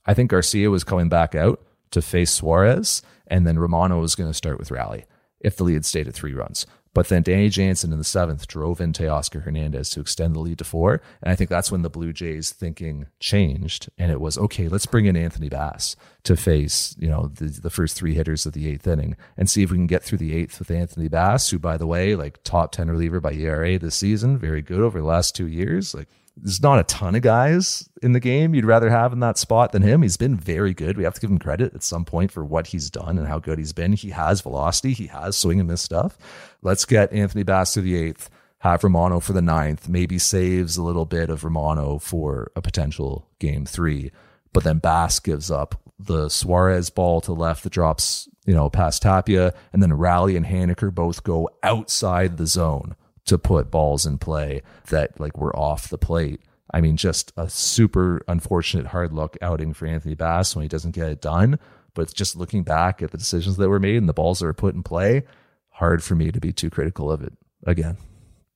[0.09, 4.27] I think Garcia was coming back out to face Suarez, and then Romano was going
[4.27, 5.05] to start with Raleigh
[5.39, 6.65] if the lead stayed at three runs.
[6.95, 10.57] But then Danny Jansen in the seventh drove in Teoscar Hernandez to extend the lead
[10.57, 10.99] to four.
[11.21, 13.91] And I think that's when the Blue Jays thinking changed.
[13.99, 17.69] And it was, okay, let's bring in Anthony Bass to face, you know, the, the
[17.69, 20.35] first three hitters of the eighth inning and see if we can get through the
[20.35, 23.93] eighth with Anthony Bass, who, by the way, like top 10 reliever by ERA this
[23.93, 25.93] season, very good over the last two years.
[25.93, 26.09] Like
[26.41, 29.71] there's not a ton of guys in the game you'd rather have in that spot
[29.71, 30.01] than him.
[30.01, 30.97] He's been very good.
[30.97, 33.39] We have to give him credit at some point for what he's done and how
[33.39, 33.93] good he's been.
[33.93, 36.17] He has velocity, he has swing and miss stuff.
[36.61, 38.29] Let's get Anthony Bass to the eighth,
[38.59, 43.27] have Romano for the ninth, maybe saves a little bit of Romano for a potential
[43.39, 44.11] game three.
[44.53, 49.01] But then Bass gives up the Suarez ball to left that drops, you know, past
[49.01, 52.95] Tapia, and then Raleigh and Haniger both go outside the zone
[53.29, 56.41] to put balls in play that like were off the plate.
[56.73, 60.91] I mean, just a super unfortunate hard luck outing for Anthony Bass when he doesn't
[60.91, 61.59] get it done.
[61.93, 64.53] But just looking back at the decisions that were made and the balls that were
[64.53, 65.23] put in play,
[65.69, 67.33] hard for me to be too critical of it
[67.65, 67.97] again.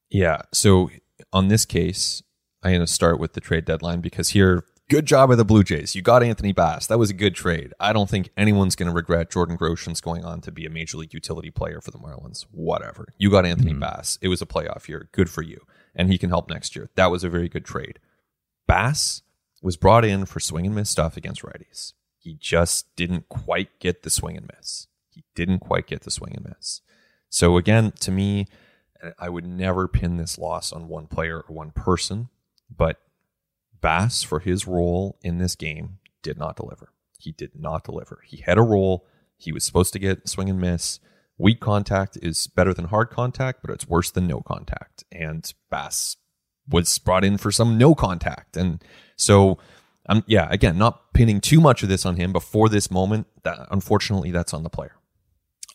[0.09, 0.41] Yeah.
[0.53, 0.89] So
[1.31, 2.21] on this case,
[2.61, 5.63] I'm going to start with the trade deadline because here Good job by the Blue
[5.63, 5.95] Jays.
[5.95, 6.87] You got Anthony Bass.
[6.87, 7.73] That was a good trade.
[7.79, 10.97] I don't think anyone's going to regret Jordan Groshans going on to be a major
[10.97, 12.45] league utility player for the Marlins.
[12.51, 13.07] Whatever.
[13.17, 13.79] You got Anthony mm-hmm.
[13.79, 14.19] Bass.
[14.21, 15.09] It was a playoff year.
[15.13, 15.61] Good for you.
[15.95, 16.89] And he can help next year.
[16.95, 17.99] That was a very good trade.
[18.67, 19.21] Bass
[19.61, 21.93] was brought in for swing and miss stuff against righties.
[22.17, 24.87] He just didn't quite get the swing and miss.
[25.09, 26.81] He didn't quite get the swing and miss.
[27.29, 28.47] So again, to me,
[29.17, 32.29] I would never pin this loss on one player or one person,
[32.75, 32.99] but
[33.83, 36.93] Bass, for his role in this game, did not deliver.
[37.19, 38.21] He did not deliver.
[38.25, 39.05] He had a role.
[39.35, 41.01] He was supposed to get swing and miss.
[41.37, 45.03] Weak contact is better than hard contact, but it's worse than no contact.
[45.11, 46.15] And Bass
[46.67, 48.55] was brought in for some no contact.
[48.55, 48.81] And
[49.17, 49.57] so,
[50.07, 53.27] um, yeah, again, not pinning too much of this on him before this moment.
[53.43, 54.95] That unfortunately, that's on the player.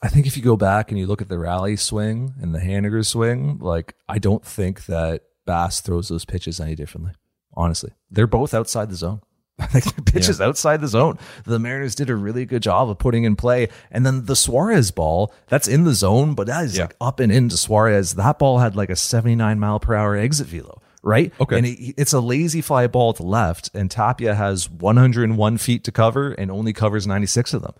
[0.01, 2.61] I think if you go back and you look at the Raleigh swing and the
[2.61, 7.13] Haniger swing, like I don't think that Bass throws those pitches any differently
[7.59, 7.91] honestly.
[8.11, 9.21] They're both outside the zone.
[9.59, 11.19] the pitch is outside the zone.
[11.45, 13.69] The Mariners did a really good job of putting in play.
[13.91, 16.85] And then the Suarez ball, that's in the zone, but that is yeah.
[16.85, 18.15] like up and into Suarez.
[18.15, 21.33] That ball had like a 79 mile per hour exit velo, right?
[21.41, 21.59] Okay.
[21.59, 25.91] And it, it's a lazy fly ball to left, and Tapia has 101 feet to
[25.91, 27.75] cover and only covers 96 of them.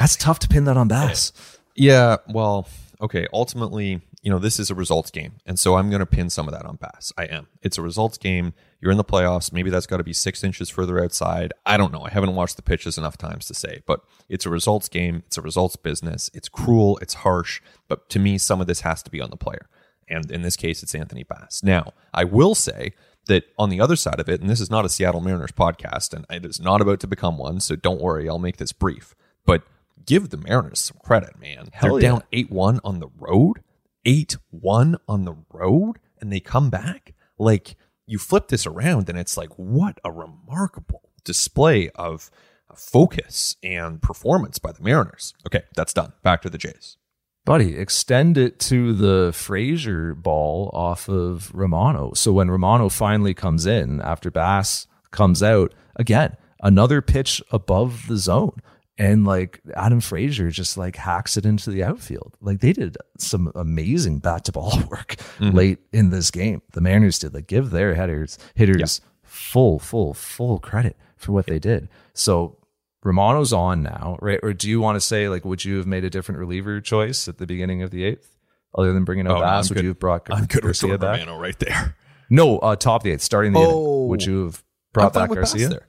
[0.00, 1.32] That's tough to pin that on Bass.
[1.76, 2.16] Yeah.
[2.28, 2.66] Well,
[3.00, 3.28] okay.
[3.32, 5.36] Ultimately, you know, this is a results game.
[5.46, 7.14] And so I'm going to pin some of that on Bass.
[7.16, 7.46] I am.
[7.62, 8.52] It's a results game.
[8.78, 9.54] You're in the playoffs.
[9.54, 11.54] Maybe that's got to be six inches further outside.
[11.64, 12.02] I don't know.
[12.02, 15.22] I haven't watched the pitches enough times to say, but it's a results game.
[15.28, 16.30] It's a results business.
[16.34, 16.98] It's cruel.
[17.00, 17.62] It's harsh.
[17.88, 19.66] But to me, some of this has to be on the player.
[20.10, 21.62] And in this case, it's Anthony Bass.
[21.62, 22.92] Now, I will say
[23.28, 26.12] that on the other side of it, and this is not a Seattle Mariners podcast,
[26.12, 29.14] and it is not about to become one, so don't worry, I'll make this brief.
[29.46, 29.62] But
[30.04, 31.70] give the Mariners some credit, man.
[31.72, 32.08] Hell They're yeah.
[32.10, 33.62] down 8 1 on the road,
[34.04, 37.14] 8 1 on the road, and they come back.
[37.38, 37.76] Like,
[38.06, 42.30] you flip this around and it's like, what a remarkable display of
[42.74, 45.34] focus and performance by the Mariners.
[45.46, 46.12] Okay, that's done.
[46.22, 46.96] Back to the Jays.
[47.44, 52.12] Buddy, extend it to the Frazier ball off of Romano.
[52.14, 58.16] So when Romano finally comes in after Bass comes out, again, another pitch above the
[58.16, 58.60] zone
[58.98, 62.36] and like Adam Frazier just like hacks it into the outfield.
[62.40, 65.56] Like they did some amazing bat to ball work mm-hmm.
[65.56, 66.62] late in this game.
[66.72, 69.08] The Mariners did like give their hitters hitters yeah.
[69.22, 71.88] full full full credit for what they did.
[72.12, 72.58] So
[73.04, 74.40] Romano's on now, right?
[74.42, 77.28] Or do you want to say like would you have made a different reliever choice
[77.28, 78.36] at the beginning of the eighth,
[78.76, 79.70] other than bringing up oh, Bass?
[79.70, 79.82] would good.
[79.84, 81.20] you have brought I'm good Garcia with back?
[81.20, 81.96] Romano right there.
[82.30, 84.08] No, uh, top of the eighth, starting the oh, inning.
[84.08, 85.80] Would you have brought back Garcia?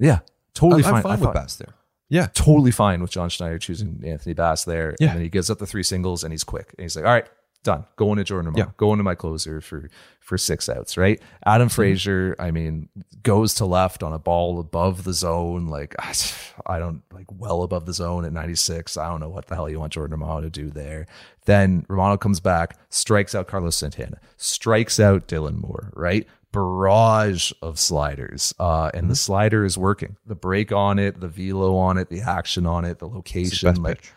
[0.00, 0.20] Yeah,
[0.52, 0.94] totally I'm, fine.
[0.94, 1.74] I'm fine with Bass there.
[2.08, 2.28] Yeah.
[2.34, 4.94] Totally fine with John Schneider choosing Anthony Bass there.
[5.00, 5.08] Yeah.
[5.08, 6.74] And then he gives up the three singles and he's quick.
[6.76, 7.28] And he's like, all right,
[7.66, 7.84] done.
[7.96, 8.68] Going to Jordan Romano.
[8.68, 8.72] Yeah.
[8.76, 9.90] Going to my closer for
[10.20, 11.20] for six outs, right?
[11.44, 11.74] Adam mm-hmm.
[11.74, 12.88] Frazier, I mean,
[13.22, 15.94] goes to left on a ball above the zone, like
[16.66, 18.96] I don't like well above the zone at 96.
[18.96, 21.06] I don't know what the hell you want Jordan Romano to do there.
[21.44, 26.26] Then Romano comes back, strikes out Carlos Santana, strikes out Dylan Moore, right?
[26.56, 28.54] Barrage of sliders.
[28.58, 29.14] Uh, and the mm-hmm.
[29.14, 30.16] slider is working.
[30.26, 33.68] The break on it, the velo on it, the action on it, the location.
[33.68, 34.12] It's like pitch.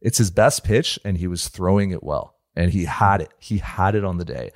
[0.00, 2.36] it's his best pitch, and he was throwing it well.
[2.54, 3.32] And he had it.
[3.38, 4.50] He had it on the day.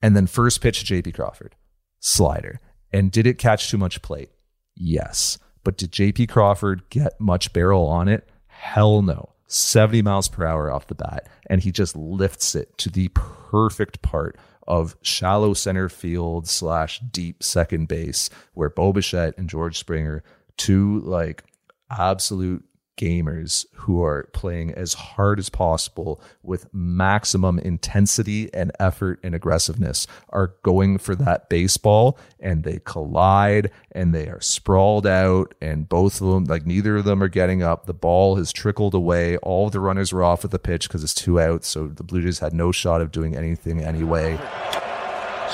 [0.00, 1.56] And then first pitch JP Crawford,
[1.98, 2.60] slider.
[2.92, 4.30] And did it catch too much plate?
[4.76, 5.38] Yes.
[5.64, 8.28] But did JP Crawford get much barrel on it?
[8.46, 9.30] Hell no.
[9.48, 14.02] 70 miles per hour off the bat, and he just lifts it to the perfect
[14.02, 20.22] part of shallow center field slash deep second base, where Bo Bichette and George Springer,
[20.56, 21.42] two like
[21.90, 22.67] absolute
[22.98, 30.06] gamers who are playing as hard as possible with maximum intensity and effort and aggressiveness
[30.30, 36.20] are going for that baseball and they collide and they are sprawled out and both
[36.20, 39.70] of them like neither of them are getting up the ball has trickled away all
[39.70, 42.40] the runners were off at the pitch because it's two outs so the blue jays
[42.40, 44.36] had no shot of doing anything anyway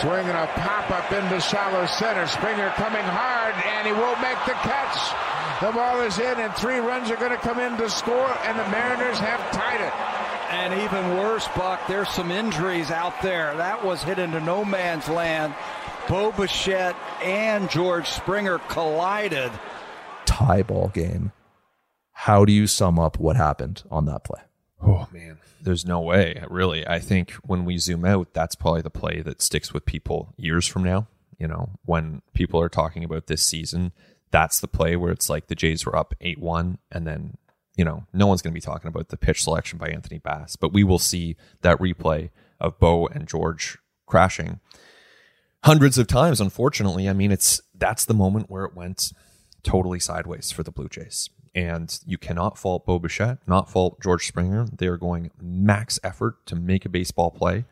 [0.00, 2.26] Swinging a pop up into shallow center.
[2.26, 5.33] Springer coming hard, and he won't make the catch.
[5.60, 8.58] The ball is in, and three runs are going to come in to score, and
[8.58, 9.92] the Mariners have tied it.
[10.52, 13.56] And even worse, Buck, there's some injuries out there.
[13.56, 15.54] That was hit into no man's land.
[16.08, 19.50] Bo Bichette and George Springer collided.
[20.26, 21.32] tie ball game
[22.12, 24.40] how do you sum up what happened on that play
[24.86, 26.42] Oh man, there's no way.
[26.50, 30.34] Really, I think when we zoom out, that's probably the play that sticks with people
[30.36, 31.06] years from now.
[31.38, 33.92] You know, when people are talking about this season,
[34.34, 37.36] that's the play where it's like the Jays were up eight one, and then
[37.76, 40.56] you know no one's going to be talking about the pitch selection by Anthony Bass,
[40.56, 44.58] but we will see that replay of Bo and George crashing
[45.62, 46.40] hundreds of times.
[46.40, 49.12] Unfortunately, I mean it's that's the moment where it went
[49.62, 51.30] totally sideways for the Blue Jays.
[51.54, 54.66] And you cannot fault Bo Bichette, not fault George Springer.
[54.76, 57.66] They are going max effort to make a baseball play,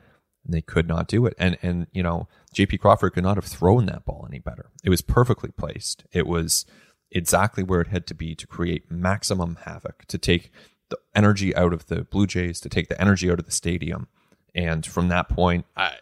[0.45, 1.35] and they could not do it.
[1.39, 4.71] And and you know, JP Crawford could not have thrown that ball any better.
[4.85, 6.05] It was perfectly placed.
[6.13, 6.67] It was
[7.11, 10.51] exactly where it had to be to create maximum havoc, to take
[10.89, 14.09] the energy out of the Blue Jays, to take the energy out of the stadium.
[14.55, 15.93] And from that point, I,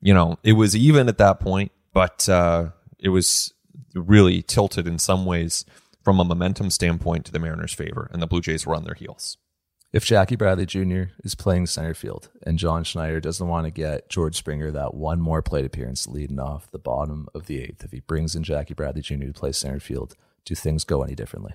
[0.00, 3.54] you know, it was even at that point, but uh, it was
[3.94, 5.64] really tilted in some ways
[6.02, 8.94] from a momentum standpoint to the Mariners' favor, and the Blue Jays were on their
[8.94, 9.36] heels.
[9.92, 11.12] If Jackie Bradley Jr.
[11.24, 15.20] is playing center field and John Schneider doesn't want to get George Springer that one
[15.20, 18.74] more plate appearance leading off the bottom of the eighth, if he brings in Jackie
[18.74, 19.26] Bradley Jr.
[19.26, 20.14] to play center field,
[20.44, 21.54] do things go any differently?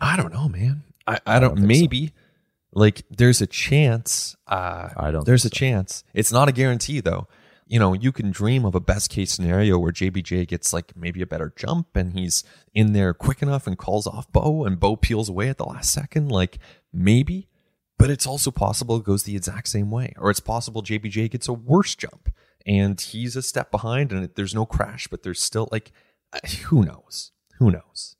[0.00, 0.82] I don't know, man.
[1.06, 1.66] I, I don't, think so.
[1.66, 2.12] maybe
[2.72, 4.36] like there's a chance.
[4.46, 5.54] Uh, I don't There's a so.
[5.54, 6.04] chance.
[6.14, 7.26] It's not a guarantee though.
[7.70, 11.22] You know, you can dream of a best case scenario where JBJ gets like maybe
[11.22, 12.42] a better jump and he's
[12.74, 15.92] in there quick enough and calls off Bo and Bo peels away at the last
[15.92, 16.32] second.
[16.32, 16.58] Like
[16.92, 17.48] maybe,
[17.96, 20.14] but it's also possible it goes the exact same way.
[20.18, 22.34] Or it's possible JBJ gets a worse jump
[22.66, 25.92] and he's a step behind and there's no crash, but there's still like,
[26.64, 27.30] who knows?
[27.60, 28.16] Who knows?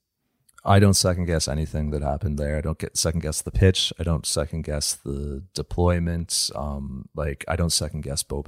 [0.65, 2.57] I don't second guess anything that happened there.
[2.57, 3.93] I don't get second guess the pitch.
[3.99, 6.51] I don't second guess the deployment.
[6.55, 8.43] Um, like I don't second guess Bo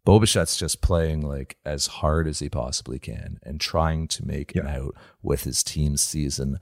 [0.00, 0.04] Bichette.
[0.04, 4.56] Bo Bichette's just playing like as hard as he possibly can and trying to make
[4.56, 6.58] it out with his team's season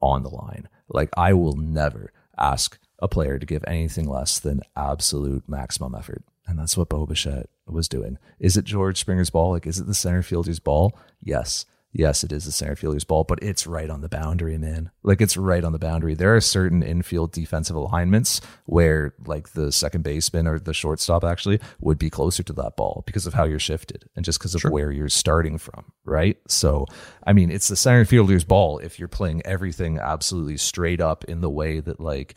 [0.00, 0.68] on the line.
[0.88, 6.22] Like I will never ask a player to give anything less than absolute maximum effort.
[6.46, 8.18] And that's what Bo Bichette was doing.
[8.38, 9.52] Is it George Springer's ball?
[9.52, 10.98] Like, is it the center fielder's ball?
[11.22, 11.64] Yes.
[11.92, 14.90] Yes, it is the center fielder's ball, but it's right on the boundary, man.
[15.02, 16.14] Like it's right on the boundary.
[16.14, 21.58] There are certain infield defensive alignments where like the second baseman or the shortstop actually
[21.80, 24.62] would be closer to that ball because of how you're shifted and just because of
[24.70, 26.36] where you're starting from, right?
[26.46, 26.86] So,
[27.26, 31.40] I mean, it's the center fielder's ball if you're playing everything absolutely straight up in
[31.40, 32.36] the way that like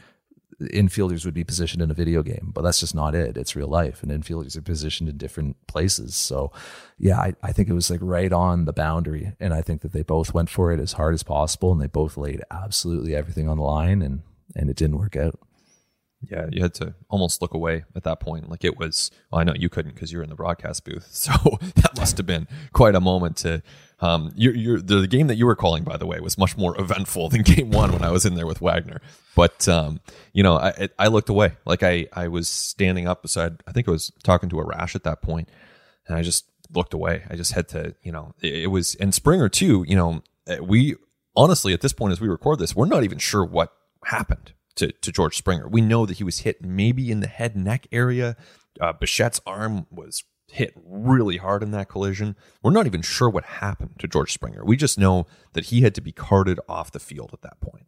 [0.62, 3.38] infielders would be positioned in a video game, but that's just not it.
[3.38, 6.16] It's real life, and infielders are positioned in different places.
[6.16, 6.52] So,
[6.98, 9.94] yeah, I, I think it was like right on the boundary, and I think that
[9.94, 13.48] they both went for it as hard as possible, and they both laid absolutely everything
[13.50, 14.22] on the line, and
[14.56, 15.40] and it didn't work out.
[16.30, 18.50] Yeah, you had to almost look away at that point.
[18.50, 21.10] Like it was, well, I know you couldn't because you were in the broadcast booth.
[21.24, 21.32] So
[21.76, 23.62] that must have been quite a moment to.
[24.00, 26.80] Um, you're, you're, the, game that you were calling, by the way, was much more
[26.82, 29.02] eventful than game one when I was in there with Wagner.
[29.36, 30.02] But um,
[30.34, 31.54] you know, I I looked away.
[31.66, 33.64] Like I I was standing up beside.
[33.66, 35.50] I think I was talking to Arash at that point,
[36.08, 37.24] and I just looked away.
[37.30, 39.86] I just had to, you know, it, it was and Springer too.
[39.88, 40.96] You know, uh, we
[41.36, 43.74] honestly at this point as we record this, we're not even sure what
[44.06, 45.68] happened to, to George Springer.
[45.68, 48.36] We know that he was hit maybe in the head neck area.
[48.80, 52.36] Uh, Bichette's arm was hit really hard in that collision.
[52.62, 54.64] We're not even sure what happened to George Springer.
[54.64, 57.88] We just know that he had to be carted off the field at that point.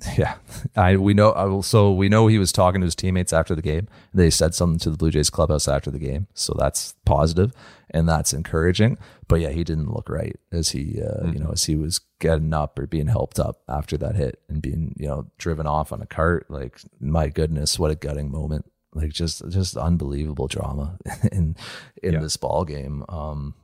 [0.16, 0.36] Yeah,
[0.76, 1.60] I we know.
[1.60, 3.88] So we know he was talking to his teammates after the game.
[4.14, 7.52] They said something to the Blue Jays clubhouse after the game, so that's positive
[7.90, 8.98] and that's encouraging.
[9.28, 12.52] But yeah, he didn't look right as he, uh, you know, as he was getting
[12.54, 16.00] up or being helped up after that hit and being, you know, driven off on
[16.02, 16.46] a cart.
[16.50, 18.70] Like, my goodness, what a gutting moment!
[18.94, 20.98] Like, just just unbelievable drama
[21.32, 21.56] in
[22.02, 22.20] in Yeah.
[22.20, 23.04] this ball game.
[23.08, 23.54] Um,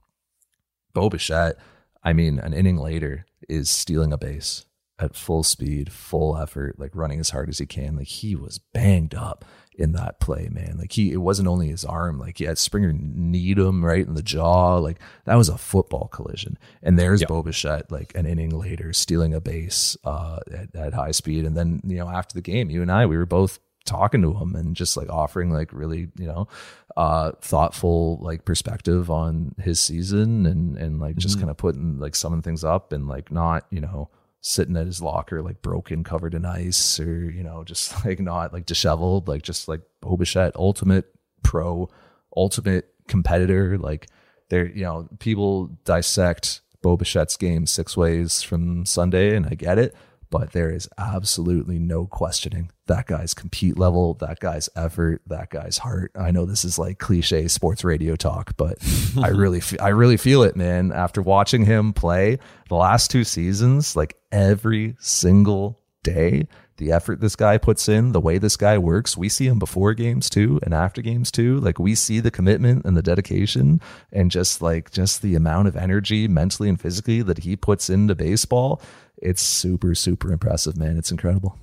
[0.92, 1.56] Bo Bichette,
[2.02, 4.64] I mean, an inning later is stealing a base
[4.98, 7.96] at full speed, full effort, like running as hard as he can.
[7.96, 9.44] Like he was banged up
[9.76, 10.76] in that play, man.
[10.78, 12.18] Like he, it wasn't only his arm.
[12.18, 14.76] Like he had Springer need him right in the jaw.
[14.76, 16.58] Like that was a football collision.
[16.82, 17.28] And there's yep.
[17.28, 21.44] Bo Bichette, like an inning later, stealing a base uh, at, at high speed.
[21.44, 24.32] And then you know after the game, you and I, we were both talking to
[24.32, 26.48] him and just like offering like really you know
[26.96, 31.42] uh thoughtful like perspective on his season and and like just mm-hmm.
[31.42, 34.08] kind of putting like summing things up and like not you know
[34.46, 38.52] sitting at his locker like broken covered in ice or you know just like not
[38.52, 41.06] like disheveled like just like Bo Bichette ultimate
[41.42, 41.88] pro
[42.36, 43.78] ultimate competitor.
[43.78, 44.06] Like
[44.50, 49.78] there you know people dissect Bo Bichette's game six ways from Sunday and I get
[49.78, 49.94] it
[50.34, 55.78] but there is absolutely no questioning that guy's compete level, that guy's effort, that guy's
[55.78, 56.10] heart.
[56.18, 58.78] I know this is like cliche sports radio talk, but
[59.22, 60.90] I really, I really feel it, man.
[60.90, 67.36] After watching him play the last two seasons, like every single day, the effort this
[67.36, 70.74] guy puts in, the way this guy works, we see him before games too and
[70.74, 71.60] after games too.
[71.60, 73.80] Like we see the commitment and the dedication
[74.10, 78.16] and just like just the amount of energy mentally and physically that he puts into
[78.16, 78.82] baseball
[79.24, 80.96] it's super super impressive, man.
[80.96, 81.58] It's incredible.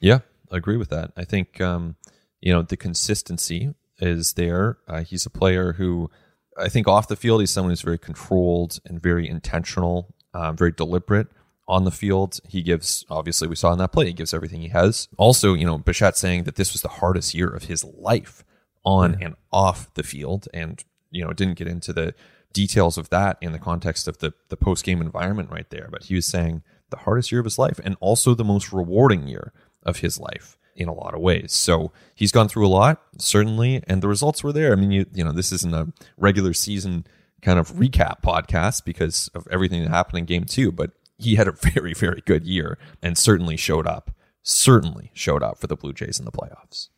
[0.00, 1.12] Yeah, I agree with that.
[1.16, 1.96] I think um,
[2.40, 4.78] you know the consistency is there.
[4.88, 6.10] Uh, he's a player who
[6.58, 10.72] I think off the field he's someone who's very controlled and very intentional, uh, very
[10.72, 11.28] deliberate.
[11.66, 14.68] On the field, he gives obviously we saw in that play he gives everything he
[14.68, 15.08] has.
[15.16, 18.44] Also, you know, Bichette saying that this was the hardest year of his life
[18.84, 19.26] on yeah.
[19.26, 22.14] and off the field, and you know didn't get into the
[22.52, 25.88] details of that in the context of the the post game environment right there.
[25.90, 29.26] But he was saying the hardest year of his life and also the most rewarding
[29.26, 31.52] year of his life in a lot of ways.
[31.52, 34.72] So he's gone through a lot, certainly, and the results were there.
[34.72, 37.06] I mean, you you know, this isn't a regular season
[37.42, 41.48] kind of recap podcast because of everything that happened in game two, but he had
[41.48, 44.10] a very, very good year and certainly showed up,
[44.42, 46.88] certainly showed up for the Blue Jays in the playoffs.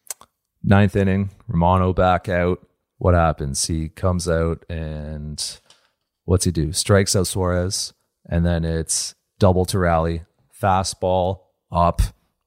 [0.63, 2.67] Ninth inning, Romano back out.
[2.99, 3.67] What happens?
[3.67, 5.61] He comes out and
[6.25, 6.73] what's he do?
[6.73, 7.93] Strikes out Suarez,
[8.29, 10.23] and then it's double to Raleigh,
[10.61, 12.01] fastball up,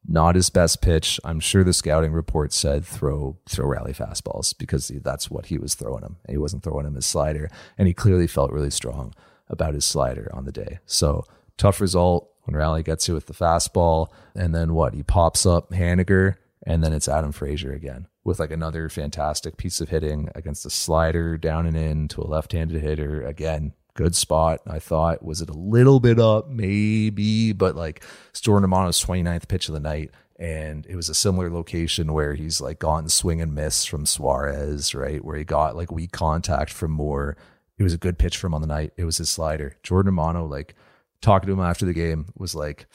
[0.05, 1.19] not his best pitch.
[1.23, 5.75] I'm sure the scouting report said throw throw Raleigh fastballs because that's what he was
[5.75, 6.17] throwing him.
[6.27, 9.13] He wasn't throwing him his slider, and he clearly felt really strong
[9.47, 10.79] about his slider on the day.
[10.85, 11.25] So
[11.57, 14.93] tough result when Raleigh gets you with the fastball, and then what?
[14.93, 16.35] He pops up Haniger,
[16.65, 20.69] and then it's Adam Frazier again with like another fantastic piece of hitting against a
[20.69, 23.23] slider down and in to a left-handed hitter.
[23.23, 24.61] Again, good spot.
[24.65, 26.47] I thought, was it a little bit up?
[26.47, 28.01] Maybe, but like
[28.33, 30.11] Jordan Romano's 29th pitch of the night.
[30.39, 34.95] And it was a similar location where he's like gone swing and miss from Suarez,
[34.95, 35.23] right?
[35.23, 37.35] Where he got like weak contact from Moore.
[37.77, 38.93] It was a good pitch for him on the night.
[38.95, 39.75] It was his slider.
[39.83, 40.75] Jordan Romano, like
[41.21, 42.87] talking to him after the game, was like,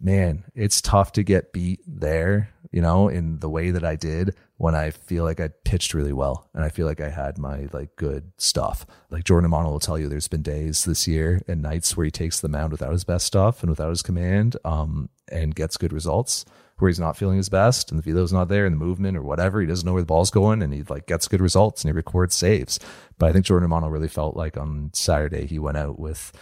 [0.00, 4.34] man, it's tough to get beat there, you know, in the way that I did
[4.56, 7.68] when I feel like I pitched really well and I feel like I had my
[7.72, 8.86] like good stuff.
[9.10, 12.10] Like Jordan Romano will tell you there's been days this year and nights where he
[12.10, 15.92] takes the mound without his best stuff and without his command um, and gets good
[15.92, 16.44] results
[16.78, 19.22] where he's not feeling his best and the velo's not there and the movement or
[19.22, 19.60] whatever.
[19.60, 21.92] He doesn't know where the ball's going and he like gets good results and he
[21.92, 22.78] records saves.
[23.18, 26.32] But I think Jordan Romano really felt like on Saturday he went out with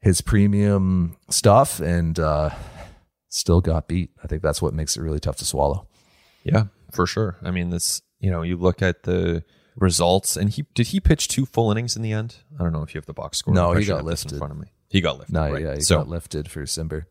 [0.00, 2.50] his premium stuff and uh,
[3.34, 4.10] still got beat.
[4.22, 5.86] I think that's what makes it really tough to swallow.
[6.44, 7.36] Yeah, for sure.
[7.42, 9.44] I mean, this you know, you look at the
[9.76, 12.36] results, and he did he pitch two full innings in the end?
[12.58, 13.54] I don't know if you have the box score.
[13.54, 14.68] No, he got lifted in front of me.
[14.88, 15.34] He got lifted.
[15.34, 15.62] No, right?
[15.62, 17.06] yeah, he so, got lifted for Cimber.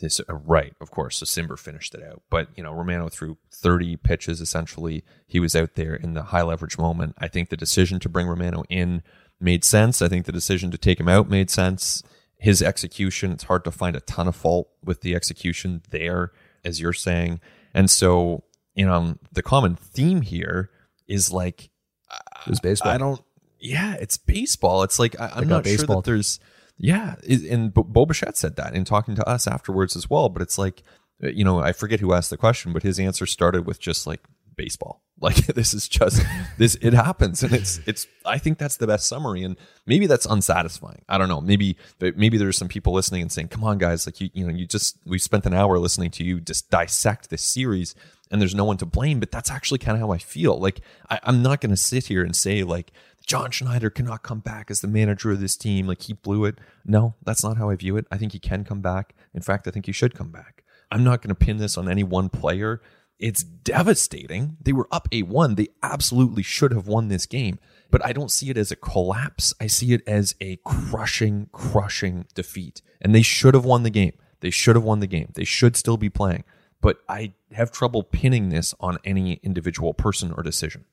[0.00, 1.18] This, uh, right, of course.
[1.18, 4.40] So Cimber finished it out, but you know, Romano threw 30 pitches.
[4.40, 7.14] Essentially, he was out there in the high leverage moment.
[7.18, 9.02] I think the decision to bring Romano in
[9.40, 10.02] made sense.
[10.02, 12.02] I think the decision to take him out made sense.
[12.42, 16.32] His execution, it's hard to find a ton of fault with the execution there,
[16.64, 17.40] as you're saying.
[17.72, 20.70] And so you know, the common theme here
[21.06, 22.92] is like, it was baseball.
[22.92, 23.20] I don't,
[23.58, 24.82] yeah, it's baseball.
[24.82, 26.40] It's like, I, am not sure that there's,
[26.78, 27.16] yeah.
[27.28, 30.28] And Bo Bichette said that in talking to us afterwards as well.
[30.28, 30.82] But it's like,
[31.20, 34.20] you know, I forget who asked the question, but his answer started with just like
[34.56, 35.02] baseball.
[35.22, 36.20] Like this is just
[36.58, 40.26] this it happens and it's it's I think that's the best summary and maybe that's
[40.26, 41.02] unsatisfying.
[41.08, 41.40] I don't know.
[41.40, 44.52] Maybe maybe there's some people listening and saying, "Come on guys, like you you know,
[44.52, 47.94] you just we spent an hour listening to you just dissect this series
[48.32, 49.20] and there's no one to blame.
[49.20, 50.58] But that's actually kind of how I feel.
[50.58, 52.90] Like I, I'm not going to sit here and say like
[53.24, 55.86] John Schneider cannot come back as the manager of this team.
[55.86, 56.58] Like he blew it.
[56.84, 58.06] No, that's not how I view it.
[58.10, 59.14] I think he can come back.
[59.34, 60.64] In fact, I think he should come back.
[60.90, 62.80] I'm not going to pin this on any one player.
[63.18, 64.56] It's devastating.
[64.60, 65.54] They were up a 1.
[65.54, 67.58] They absolutely should have won this game.
[67.90, 69.54] But I don't see it as a collapse.
[69.60, 72.82] I see it as a crushing, crushing defeat.
[73.00, 74.12] And they should have won the game.
[74.40, 75.30] They should have won the game.
[75.34, 76.42] They should still be playing.
[76.80, 80.84] But I have trouble pinning this on any individual person or decision.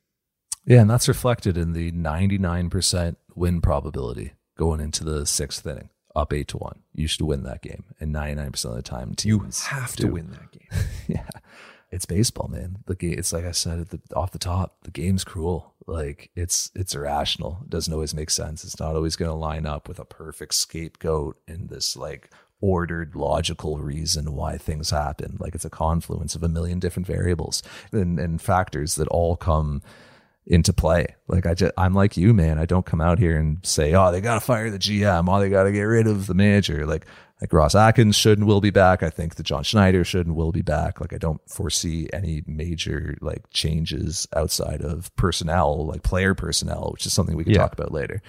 [0.66, 6.32] Yeah, and that's reflected in the 99% win probability going into the sixth inning, up
[6.34, 6.82] eight to one.
[6.94, 9.40] You should win that game, and 99% of the time, You
[9.70, 10.04] have do.
[10.08, 10.84] to win that game.
[11.08, 11.28] yeah,
[11.92, 12.80] it's baseball, man.
[12.86, 14.78] The game, it's like I said at the, off the top.
[14.84, 15.74] The game's cruel.
[15.88, 17.60] Like it's it's irrational.
[17.64, 18.64] It doesn't always make sense.
[18.64, 22.30] It's not always going to line up with a perfect scapegoat and this like
[22.62, 25.38] ordered logical reason why things happen.
[25.40, 29.82] Like it's a confluence of a million different variables and, and factors that all come
[30.46, 31.16] into play.
[31.28, 32.60] Like I just, I'm like you, man.
[32.60, 35.28] I don't come out here and say, oh, they got to fire the GM.
[35.30, 36.86] Oh, they got to get rid of the manager.
[36.86, 37.06] Like,
[37.42, 39.02] like Ross Atkins should and will be back.
[39.04, 41.00] I think that John Schneider should and will be back.
[41.00, 47.06] Like I don't foresee any major like changes outside of personnel, like player personnel, which
[47.06, 47.60] is something we can Yeah.
[47.60, 48.22] talk about later.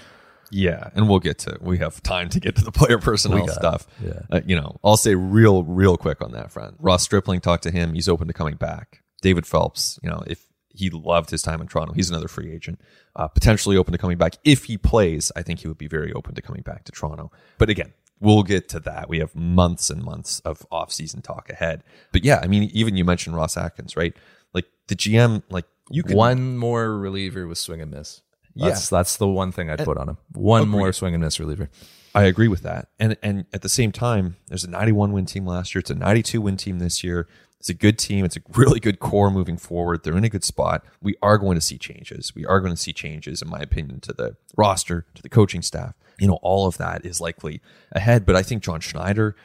[0.53, 3.55] Yeah, and we'll get to we have time to get to the player personnel got
[3.55, 3.87] stuff.
[4.05, 4.21] Yeah.
[4.31, 6.77] Uh, you know, I'll say real real quick on that front.
[6.81, 7.95] Ross Stripling talked to him.
[7.95, 9.03] He's open to coming back.
[9.23, 12.81] David Phelps, you know, if he loved his time in Toronto, he's another free agent,
[13.15, 15.31] uh, potentially open to coming back if he plays.
[15.37, 17.31] I think he would be very open to coming back to Toronto.
[17.59, 19.09] But again, we'll get to that.
[19.09, 21.83] We have months and months of off-season talk ahead.
[22.13, 24.17] But yeah, I mean, even you mentioned Ross Atkins, right?
[24.53, 28.23] Like the GM, like you could one more reliever with swing and miss.
[28.57, 30.19] That's, that's the one thing I'd put on him.
[30.33, 31.71] One more swing and miss reliever.
[32.15, 32.89] I agree with that.
[32.99, 35.81] And and at the same time, there's a 91 win team last year.
[35.81, 37.29] It's a 92 win team this year.
[37.61, 38.25] It's a good team.
[38.25, 40.03] It's a really good core moving forward.
[40.03, 40.83] They're in a good spot.
[41.03, 42.35] We are going to see changes.
[42.35, 45.61] We are going to see changes, in my opinion, to the roster, to the coaching
[45.61, 45.95] staff.
[46.19, 47.61] You know, all of that is likely
[47.93, 48.25] ahead.
[48.25, 49.37] But I think John Schneider,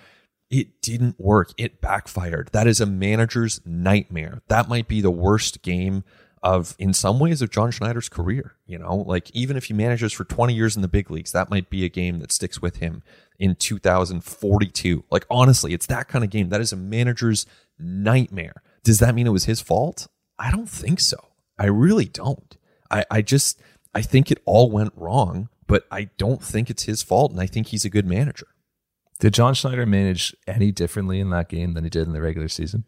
[0.49, 1.51] it didn't work.
[1.57, 2.51] It backfired.
[2.53, 4.41] That is a manager's nightmare.
[4.47, 6.05] That might be the worst game
[6.41, 8.55] of, in some ways, of John Schneider's career.
[8.65, 11.49] You know, like even if he manages for 20 years in the big leagues, that
[11.49, 13.03] might be a game that sticks with him
[13.39, 15.03] in 2042.
[15.11, 16.47] Like, honestly, it's that kind of game.
[16.47, 17.45] That is a manager's
[17.79, 18.61] nightmare.
[18.83, 20.07] Does that mean it was his fault?
[20.37, 21.17] I don't think so.
[21.57, 22.57] I really don't.
[22.91, 23.59] I, I just,
[23.93, 27.31] I think it all went wrong, but I don't think it's his fault.
[27.31, 28.47] And I think he's a good manager.
[29.19, 32.49] Did John Schneider manage any differently in that game than he did in the regular
[32.49, 32.83] season?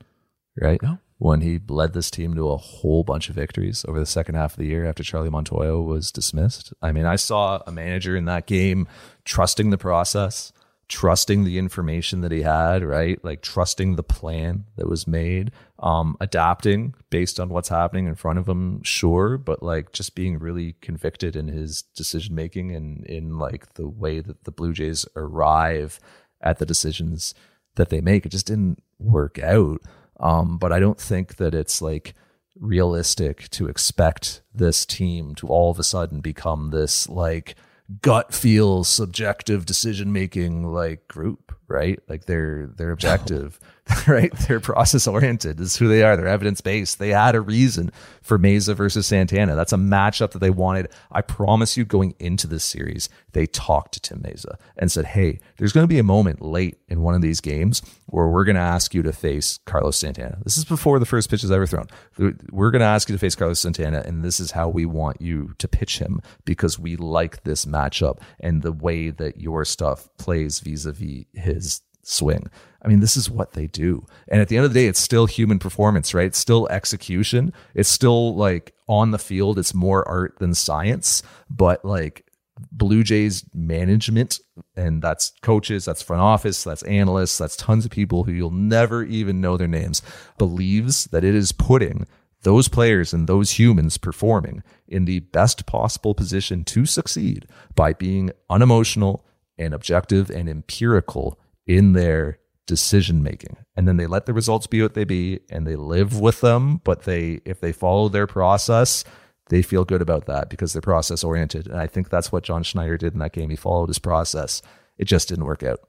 [0.59, 0.81] Right?
[0.81, 0.99] No.
[1.19, 4.53] When he led this team to a whole bunch of victories over the second half
[4.53, 6.73] of the year after Charlie Montoyo was dismissed.
[6.81, 8.87] I mean, I saw a manager in that game
[9.25, 10.51] trusting the process,
[10.89, 13.23] trusting the information that he had, right?
[13.23, 18.39] Like trusting the plan that was made, um, adapting based on what's happening in front
[18.39, 23.37] of him, sure, but like just being really convicted in his decision making and in
[23.37, 25.99] like the way that the Blue Jays arrive
[26.41, 27.33] at the decisions
[27.75, 28.25] that they make.
[28.25, 29.81] It just didn't work out.
[30.19, 32.13] Um, but I don't think that it's like
[32.59, 37.55] realistic to expect this team to all of a sudden become this like
[38.01, 41.99] gut feel subjective decision making like group right?
[42.07, 43.59] Like they're they're objective
[44.07, 44.31] right?
[44.39, 45.57] They're process oriented.
[45.57, 46.17] This is who they are.
[46.17, 46.99] They're evidence based.
[46.99, 47.91] They had a reason
[48.21, 49.55] for Mayza versus Santana.
[49.55, 50.89] That's a matchup that they wanted.
[51.11, 55.39] I promise you going into this series they talked to Tim Mayza and said hey
[55.57, 58.55] there's going to be a moment late in one of these games where we're going
[58.55, 60.39] to ask you to face Carlos Santana.
[60.43, 61.87] This is before the first pitch is ever thrown.
[62.17, 65.21] We're going to ask you to face Carlos Santana and this is how we want
[65.21, 70.09] you to pitch him because we like this matchup and the way that your stuff
[70.17, 71.56] plays vis-a-vis his
[72.03, 72.49] swing.
[72.83, 74.05] I mean, this is what they do.
[74.27, 76.27] And at the end of the day, it's still human performance, right?
[76.27, 77.51] It's still execution.
[77.73, 81.21] It's still like on the field, it's more art than science.
[81.49, 82.25] But like
[82.71, 84.39] Blue Jays management,
[84.75, 89.03] and that's coaches, that's front office, that's analysts, that's tons of people who you'll never
[89.03, 90.01] even know their names,
[90.37, 92.07] believes that it is putting
[92.43, 98.31] those players and those humans performing in the best possible position to succeed by being
[98.49, 99.25] unemotional
[99.57, 103.57] and objective and empirical in their decision making.
[103.75, 106.81] And then they let the results be what they be and they live with them,
[106.83, 109.03] but they if they follow their process,
[109.49, 111.67] they feel good about that because they're process oriented.
[111.67, 113.49] And I think that's what John Schneider did in that game.
[113.49, 114.61] He followed his process.
[114.97, 115.79] It just didn't work out.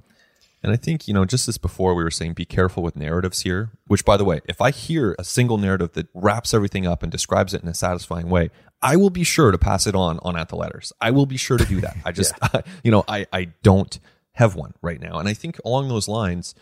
[0.63, 3.43] And I think, you know, just as before we were saying, be careful with narratives
[3.43, 7.03] here, which by the way, if I hear a single narrative that wraps everything up
[7.03, 8.51] and describes it in a satisfying way,
[8.83, 10.93] I will be sure to pass it on on at the letters.
[11.01, 11.97] I will be sure to do that.
[12.05, 12.35] I just,
[12.83, 13.99] you know, I, I don't
[14.39, 15.19] have one right now.
[15.19, 16.55] And I think along those lines,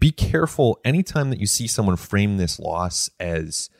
[0.00, 3.70] be careful anytime that you see someone frame this loss as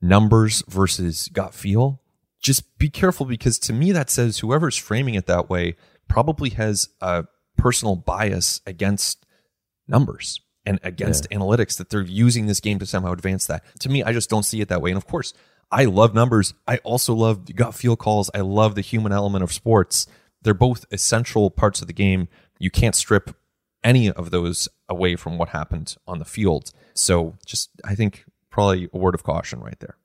[0.00, 2.00] numbers versus gut feel.
[2.40, 5.74] Just be careful because to me, that says whoever's framing it that way
[6.06, 7.24] probably has a
[7.56, 9.26] personal bias against
[9.88, 13.64] numbers and against analytics that they're using this game to somehow advance that.
[13.80, 14.90] To me, I just don't see it that way.
[14.90, 15.34] And of course,
[15.72, 16.54] I love numbers.
[16.68, 18.30] I also love gut feel calls.
[18.32, 20.06] I love the human element of sports.
[20.42, 22.28] They're both essential parts of the game.
[22.58, 23.36] You can't strip
[23.84, 26.72] any of those away from what happened on the field.
[26.94, 29.96] So just, I think probably a word of caution right there.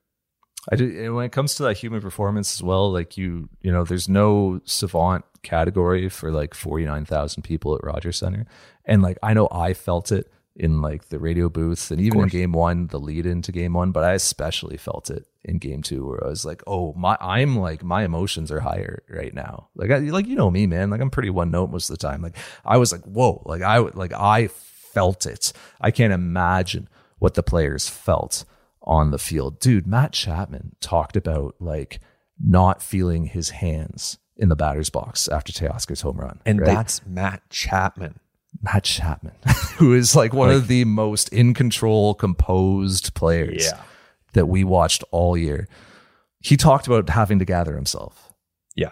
[0.72, 3.84] I do, when it comes to that human performance as well, like you, you know,
[3.84, 8.45] there's no savant category for like 49,000 people at Rogers Centre.
[8.86, 12.28] And like, I know I felt it in like the radio booths and even in
[12.28, 16.06] game one, the lead into game one, but I especially felt it in game two
[16.06, 19.69] where I was like, oh, my, I'm like, my emotions are higher right now.
[19.76, 22.06] Like, I, like, you know me, man, like I'm pretty one note most of the
[22.06, 22.22] time.
[22.22, 25.53] Like I was like, whoa, like I, like I felt it.
[25.80, 28.45] I can't imagine what the players felt
[28.84, 29.60] on the field.
[29.60, 31.99] Dude, Matt Chapman talked about like
[32.44, 36.41] not feeling his hands in the batter's box after Teoscar's home run.
[36.45, 36.65] And right?
[36.65, 38.19] that's Matt Chapman.
[38.61, 39.34] Matt Chapman,
[39.78, 43.82] who is like one of the most in control, composed players Yeah.
[44.34, 45.68] that we watched all year.
[46.40, 48.34] He talked about having to gather himself.
[48.76, 48.91] Yeah.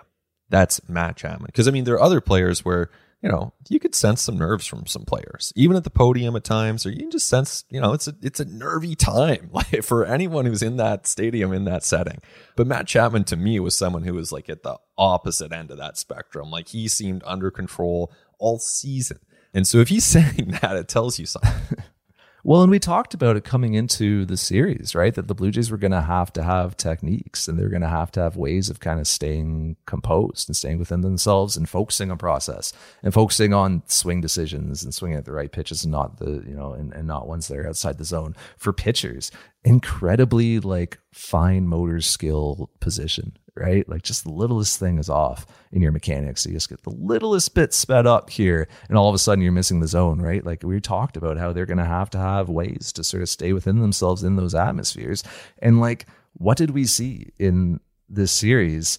[0.49, 1.47] That's Matt Chapman.
[1.47, 2.89] Because, I mean, there are other players where,
[3.21, 6.43] you know, you could sense some nerves from some players, even at the podium at
[6.45, 9.83] times, or you can just sense, you know, it's a it's a nervy time like
[9.83, 12.19] for anyone who's in that stadium in that setting.
[12.55, 15.77] But Matt Chapman to me was someone who was like at the opposite end of
[15.79, 16.49] that spectrum.
[16.49, 19.19] Like he seemed under control all season.
[19.53, 21.83] And so if he's saying that, it tells you something.
[22.43, 25.13] Well, and we talked about it coming into the series, right?
[25.13, 27.89] That the Blue Jays were going to have to have techniques and they're going to
[27.89, 32.09] have to have ways of kind of staying composed and staying within themselves and focusing
[32.09, 32.71] on process
[33.03, 36.55] and focusing on swing decisions and swinging at the right pitches and not the, you
[36.55, 39.31] know, and, and not ones that are outside the zone for pitchers.
[39.65, 43.87] Incredibly like fine motor skill position, right?
[43.89, 46.45] Like just the littlest thing is off in your mechanics.
[46.45, 49.51] You just get the littlest bit sped up here, and all of a sudden you're
[49.51, 50.43] missing the zone, right?
[50.45, 53.29] Like we talked about how they're going to have to have ways to sort of
[53.29, 55.23] stay within themselves in those atmospheres.
[55.59, 58.97] And like, what did we see in this series?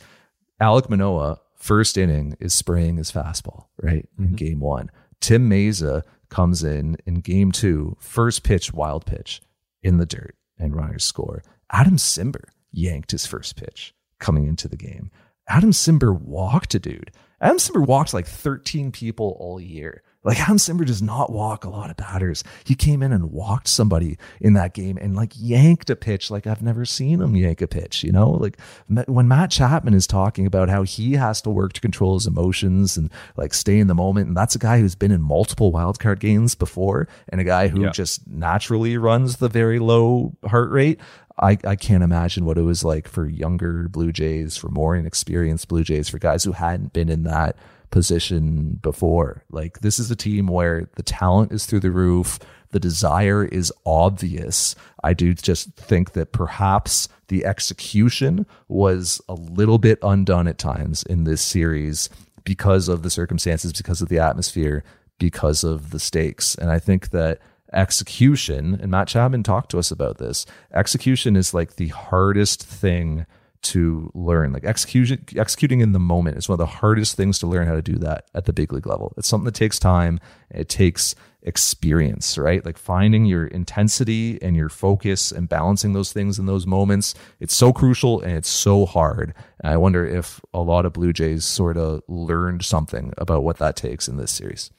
[0.60, 4.06] Alek Manoah, first inning, is spraying his fastball, right?
[4.18, 4.34] In mm-hmm.
[4.34, 4.90] game one.
[5.20, 9.40] Tim Mayza comes in in game two, first pitch, wild pitch
[9.82, 11.42] in the dirt, and runners score.
[11.72, 15.10] Adam Cimber yanked his first pitch coming into the game.
[15.48, 17.10] Adam Cimber walked a dude.
[17.40, 20.02] Adam Cimber walked like 13 people all year.
[20.22, 22.44] Like Adam Cimber does not walk a lot of batters.
[22.64, 26.46] He came in and walked somebody in that game and like yanked a pitch like
[26.46, 28.28] I've never seen him yank a pitch, you know?
[28.32, 28.58] Like
[29.06, 32.98] when Matt Chapman is talking about how he has to work to control his emotions
[32.98, 36.18] and like stay in the moment and that's a guy who's been in multiple wildcard
[36.18, 37.90] games before and a guy who Yeah.
[37.90, 41.00] just naturally runs the very low heart rate.
[41.40, 45.68] I, I can't imagine what it was like for younger Blue Jays, for more inexperienced
[45.68, 47.56] Blue Jays, for guys who hadn't been in that
[47.90, 49.42] position before.
[49.50, 52.38] Like this is a team where the talent is through the roof,
[52.70, 54.76] the desire is obvious.
[55.02, 61.02] I do just think that perhaps the execution was a little bit undone at times
[61.04, 62.08] in this series
[62.44, 64.84] because of the circumstances, because of the atmosphere,
[65.18, 66.54] because of the stakes.
[66.54, 67.40] And I think that
[67.72, 73.26] execution, and Matt Chapman talked to us about this, execution is like the hardest thing
[73.62, 74.52] to learn.
[74.52, 77.74] Like execution, executing in the moment is one of the hardest things to learn how
[77.74, 79.12] to do that at the big league level.
[79.16, 80.18] It's something that takes time.
[80.50, 82.64] It takes experience, right?
[82.64, 87.14] Like finding your intensity and your focus and balancing those things in those moments.
[87.38, 89.34] It's so crucial and it's so hard.
[89.60, 93.58] And I wonder if a lot of Blue Jays sort of learned something about what
[93.58, 94.70] that takes in this series.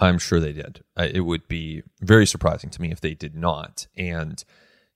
[0.00, 0.82] I'm sure they did.
[0.96, 3.86] Uh, It would be very surprising to me if they did not.
[3.96, 4.42] And,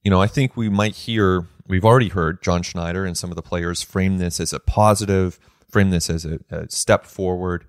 [0.02, 3.36] you know, I think we might hear, we've already heard John Schneider and some of
[3.36, 5.38] the players frame this as a positive,
[5.70, 7.66] frame this as a, a step forward.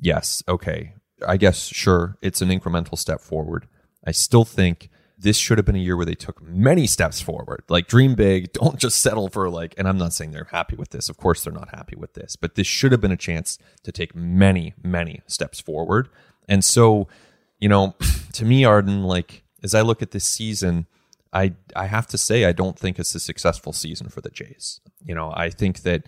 [0.00, 0.94] Yes, okay.
[1.26, 3.66] I guess, sure, it's an incremental step forward.
[4.04, 7.62] I still think this should have been a year where they took many steps forward.
[7.68, 8.52] Like, dream big.
[8.52, 11.08] Don't just settle for, like, and I'm not saying they're happy with this.
[11.08, 13.92] Of course, they're not happy with this, but this should have been a chance to
[13.92, 16.08] take many, many steps forward.
[16.48, 17.08] And so,
[17.58, 17.94] you know,
[18.32, 20.86] to me, Arden, like as I look at this season,
[21.32, 24.80] I I have to say I don't think it's a successful season for the Jays.
[25.02, 26.06] You know, I think that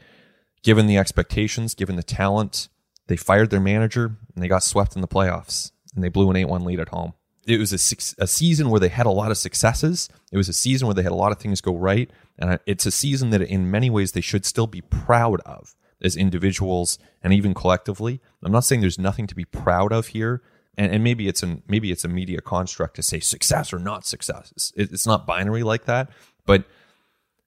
[0.63, 2.69] given the expectations, given the talent,
[3.09, 6.37] they fired their manager and they got swept in the playoffs and they blew an
[6.37, 7.15] 8-1 lead at home.
[7.47, 10.09] It was a, a season where they had a lot of successes.
[10.33, 12.11] It was a season where they had a lot of things go right.
[12.39, 16.17] And it's a season that in many ways they should still be proud of as
[16.17, 18.21] individuals and even collectively.
[18.43, 20.43] I'm not saying there's nothing to be proud of here.
[20.77, 24.07] And, and maybe it's an maybe it's a media construct to say success or not
[24.07, 24.53] success.
[24.55, 26.11] It's, it's not binary like that,
[26.45, 26.65] but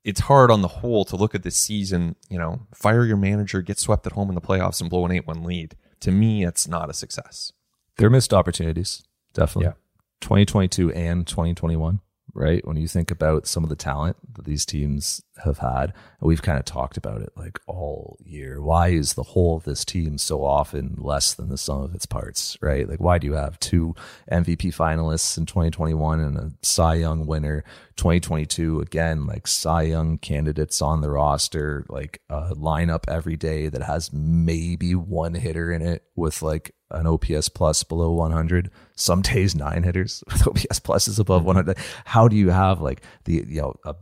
[0.04, 2.16] it's hard on the whole to look at this season.
[2.30, 5.12] You know, fire your manager, get swept at home in the playoffs, and blow an
[5.12, 5.76] eight-one lead.
[6.02, 7.52] To me, it's not a success.
[7.98, 9.04] There are missed opportunities,
[9.34, 9.66] definitely.
[9.66, 9.74] Yeah.
[10.22, 12.00] 2022 and 2021,
[12.34, 12.66] right?
[12.66, 15.94] When you think about some of the talent that these teams have had.
[16.22, 18.62] We've kind of talked about it like all year.
[18.62, 22.06] Why is the whole of this team so often less than the sum of its
[22.06, 22.88] parts, right?
[22.88, 23.96] Like, why do you have two
[24.32, 27.64] MVP finalists in 2021 and a Cy Young winner
[27.96, 28.82] 2022?
[28.82, 34.12] Again, like Cy Young candidates on the roster, like a lineup every day that has
[34.14, 38.72] maybe one hitter in it with like an OPS plus below 100.
[38.96, 41.58] Some days nine hitters with OPS pluses above mm-hmm.
[41.58, 41.78] 100.
[42.06, 43.96] How do you have like the you know a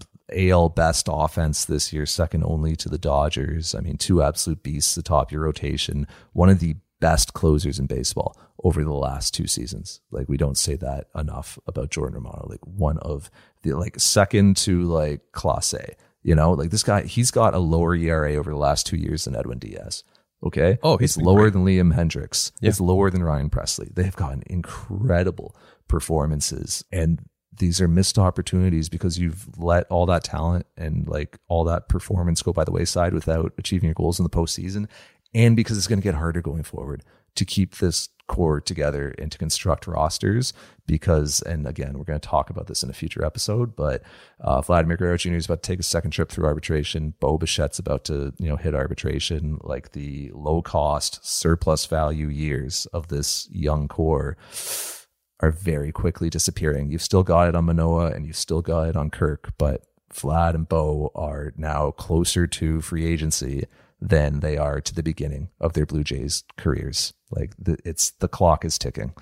[0.49, 3.73] AL best offense this year, second only to the Dodgers?
[3.73, 6.07] I mean, two absolute beasts atop your rotation.
[6.33, 10.01] One of the best closers in baseball over the last two seasons.
[10.11, 12.47] Like we don't say that enough about Jordan Romano.
[12.49, 13.29] Like one of
[13.61, 15.95] the like second to like Clase.
[16.23, 19.25] You know, like this guy, he's got a lower ERA over the last two years
[19.25, 20.03] than Edwin Diaz.
[20.43, 20.77] Okay.
[20.83, 21.53] Oh, he's it's lower great.
[21.53, 22.51] than Liam Hendriks.
[22.61, 22.69] Yeah.
[22.69, 23.93] It's lower than Ryan Pressly.
[23.93, 25.55] They have gotten incredible
[25.87, 26.85] performances.
[26.91, 27.21] And
[27.57, 32.41] these are missed opportunities because you've let all that talent and like all that performance
[32.43, 34.87] go by the wayside without achieving your goals in the postseason.
[35.33, 37.03] And because it's going to get harder going forward
[37.35, 40.53] to keep this core together and to construct rosters
[40.85, 44.03] because and again we're going to talk about this in a future episode but
[44.41, 45.33] uh, Vladimir Guerrero Jr.
[45.35, 47.13] is about to take a second trip through arbitration.
[47.19, 49.59] Bo Bichette's about to you know hit arbitration.
[49.63, 54.37] Like the low cost surplus value years of this young core
[55.39, 56.89] are very quickly disappearing.
[56.89, 59.83] You've still got it on Manoah and you've still got it on Kirk but
[60.13, 63.65] Vlad and Bo are now closer to free agency
[63.99, 67.13] than they are to the beginning of their Blue Jays careers.
[67.31, 69.13] Like the, it's the clock is ticking.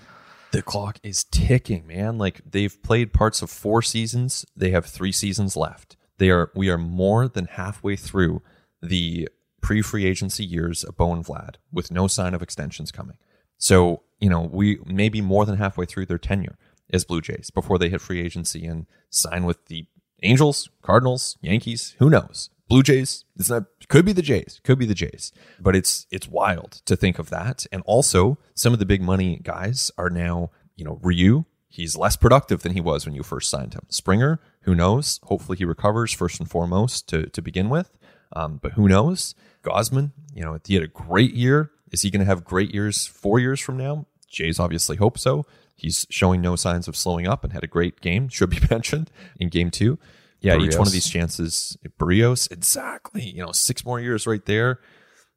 [0.51, 2.17] the clock is ticking, man.
[2.17, 4.45] Like they've played parts of four seasons.
[4.55, 5.97] They have three seasons left.
[6.17, 8.41] They are we are more than halfway through
[8.81, 9.29] the
[9.61, 13.17] pre-free agency years of Bo and Vlad with no sign of extensions coming.
[13.57, 16.57] So, you know, we may be more than halfway through their tenure
[16.93, 19.87] as Blue Jays before they hit free agency and sign with the
[20.23, 22.49] Angels, Cardinals, Yankees, who knows?
[22.69, 25.31] Blue Jays, it's not could be the Jays, could be the Jays.
[25.59, 27.65] But it's it's wild to think of that.
[27.71, 32.15] And also some of the big money guys are now, you know, Ryu, he's less
[32.15, 33.85] productive than he was when you first signed him.
[33.89, 35.19] Springer, who knows?
[35.23, 37.97] Hopefully he recovers first and foremost to to begin with.
[38.33, 39.35] Um, but who knows?
[39.63, 41.71] Gausman, you know, he had a great year.
[41.91, 44.05] Is he going to have great years four years from now?
[44.29, 45.45] Jays obviously hope so.
[45.75, 48.29] He's showing no signs of slowing up and had a great game.
[48.29, 49.99] Should be mentioned in game two.
[50.41, 53.23] Yeah, each one of these chances, Berrios, exactly.
[53.23, 54.79] You know, six more years right there.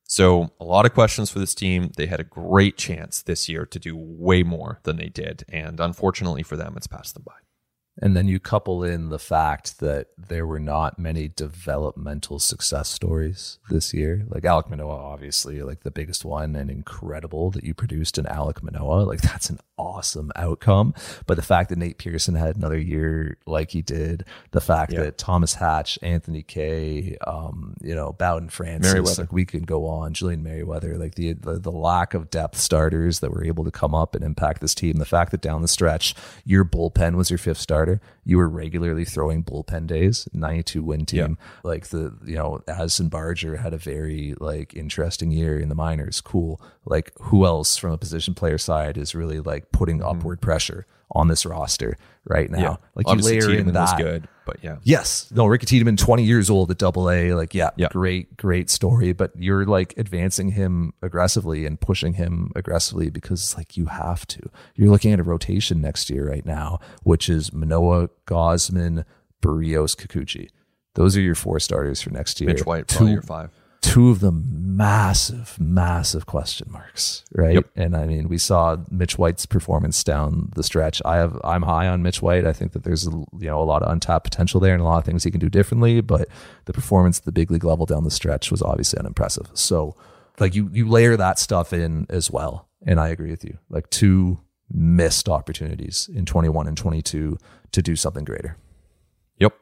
[0.05, 1.93] So a lot of questions for this team.
[1.97, 5.81] They had a great chance this year to do way more than they did, and
[5.81, 7.35] unfortunately for them, it's passed them by.
[8.01, 13.59] And then you couple in the fact that there were not many developmental success stories
[13.71, 14.25] this year.
[14.29, 18.63] Like Alek Manoah, obviously, like the biggest one and incredible that you produced in Alek
[18.63, 19.03] Manoah.
[19.03, 20.95] Like that's an awesome outcome.
[21.27, 25.03] But the fact that Nate Pearson had another year like he did, the fact Yeah.
[25.03, 29.23] that Thomas Hatch, Anthony Kay, um, you know, Bowden Francis, Merryweather.
[29.23, 33.21] like we could go on, Julian Merryweather, like the, the the lack of depth starters
[33.21, 34.97] that were able to come up and impact this team.
[34.99, 36.15] The fact that down the stretch,
[36.45, 37.88] your bullpen was your fifth starter.
[38.25, 41.39] You were regularly throwing bullpen days, 92 win team.
[41.65, 46.21] Like the, you know, Addison Barger had a very like interesting year in the minors.
[46.21, 46.61] Cool.
[46.85, 50.09] Like who else from a position player side is really like putting mm-hmm.
[50.09, 51.97] upward pressure on this roster
[52.29, 52.79] right now?
[52.95, 53.11] Like Mm-hmm.
[53.11, 53.99] Obviously, you layer in Tiedemann was that.
[53.99, 55.31] good, but yeah, Yes.
[55.35, 57.35] No, Ricky Tiedemann, 20 years old at double A.
[57.35, 57.89] Like, yeah, Yeah.
[57.91, 59.13] great, great story.
[59.13, 64.51] But you're like advancing him aggressively and pushing him aggressively because like you have to.
[64.75, 69.05] You're looking at a rotation next year right now, which is Manoah, Gausman,
[69.43, 70.49] Berrios, Kikuchi.
[70.95, 72.49] Those are your four starters for next year.
[72.51, 73.51] Mitch White probably Two- your five.
[73.89, 77.55] Two of them massive, massive question marks, right?
[77.57, 77.71] Yep.
[77.75, 81.03] And I mean, we saw Mitch White's performance down the stretch.
[81.05, 82.47] I have, I'm high on Mitch White.
[82.47, 84.99] I think that there's you know a lot of untapped potential there and a lot
[84.99, 86.01] of things he can do differently.
[86.01, 86.29] But
[86.67, 89.49] the performance at the big league level down the stretch was obviously unimpressive.
[89.55, 89.97] So,
[90.39, 93.59] like you, you layer that stuff in as well, and I agree with you.
[93.69, 94.39] Like two
[94.71, 97.39] missed opportunities in 21 and 22
[97.73, 98.57] to do something greater.
[99.39, 99.55] Yep,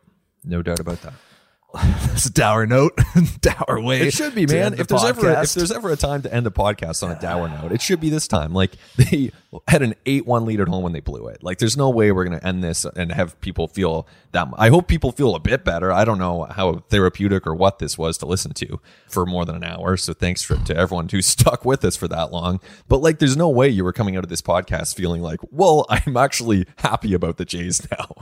[0.44, 1.14] no doubt about that.
[2.16, 2.98] It's a dour note,
[3.42, 4.00] dour way.
[4.00, 4.72] It should be, man.
[4.72, 7.20] the If there's ever if there's ever a time to end a podcast on a
[7.20, 8.54] dour note, it should be this time.
[8.54, 9.32] Like they
[9.68, 11.42] had an eight-one lead at home when they blew it.
[11.42, 14.48] Like there's no way we're gonna end this and have people feel that.
[14.56, 15.92] I hope people feel a bit better.
[15.92, 19.56] I don't know how therapeutic or what this was to listen to for more than
[19.56, 19.98] an hour.
[19.98, 22.60] So thanks for, to everyone who stuck with us for that long.
[22.88, 25.84] But like, there's no way you were coming out of this podcast feeling like, well,
[25.90, 28.14] I'm actually happy about the Jays now.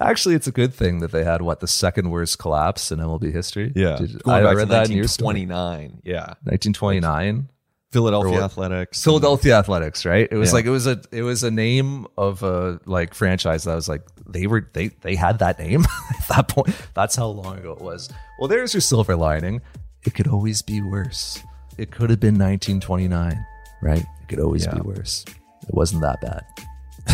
[0.00, 3.32] Actually, it's a good thing that they had what the second worst collapse in MLB
[3.32, 3.68] history.
[3.70, 5.44] Did- going I, read that in your story.
[5.44, 6.00] 1929.
[6.04, 6.34] Yeah.
[6.44, 7.48] 1929.
[7.90, 8.44] Philadelphia?
[8.44, 9.02] Athletics.
[9.02, 10.28] Philadelphia Athletics, right?
[10.30, 10.54] It was Yeah.
[10.54, 14.02] like it was a it was a name of a like franchise that was like
[14.26, 15.84] they were they they had that name
[16.20, 16.74] at that point.
[16.94, 18.10] That's how long ago it was.
[18.38, 19.62] Well, there's your silver lining.
[20.04, 21.42] It could always be worse.
[21.78, 23.42] It could have been 1929,
[23.80, 24.00] right?
[24.00, 25.24] It could always be worse.
[25.66, 26.42] It wasn't that bad.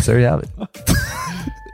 [0.03, 0.49] So there you have it.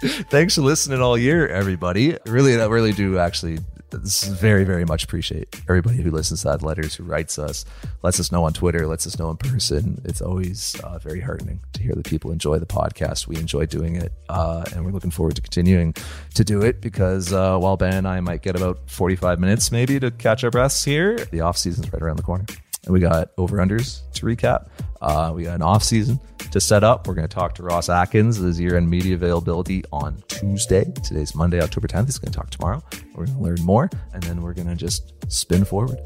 [0.01, 2.17] Thanks for listening all year, everybody.
[2.25, 3.59] Really, I really do actually.
[3.91, 7.65] This is very, very much appreciate everybody who listens to that letters, who writes us,
[8.03, 10.01] lets us know on Twitter, lets us know in person.
[10.05, 13.27] It's always uh, very heartening to hear that people enjoy the podcast.
[13.27, 15.93] We enjoy doing it, uh, and we're looking forward to continuing
[16.35, 19.99] to do it because uh, while Ben and I might get about 45 minutes maybe
[19.99, 22.45] to catch our breaths here, the off season's right around the corner.
[22.85, 24.69] And we got over unders to recap.
[25.01, 26.19] Uh, we got an off season
[26.51, 27.07] to set up.
[27.07, 30.85] We're going to talk to Ross Atkins, his year end media availability on Tuesday.
[31.03, 32.05] Today's Monday, October 10th.
[32.05, 32.83] He's going to talk tomorrow.
[33.15, 35.99] We're going to learn more, and then we're going to just spin forward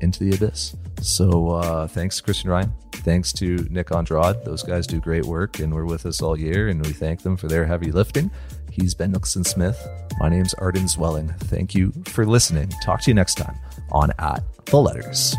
[0.00, 0.74] into the abyss.
[1.02, 2.72] So uh, thanks Christian Ryan.
[2.92, 4.44] Thanks to Nick Andrade.
[4.44, 7.36] Those guys do great work and were with us all year, and we thank them
[7.36, 8.30] for their heavy lifting.
[8.70, 9.78] He's Ben Nicholson Smith.
[10.20, 11.36] My name's Arden Zwelling.
[11.40, 12.68] Thank you for listening.
[12.82, 13.58] Talk to you next time
[13.90, 15.34] on At the Letters.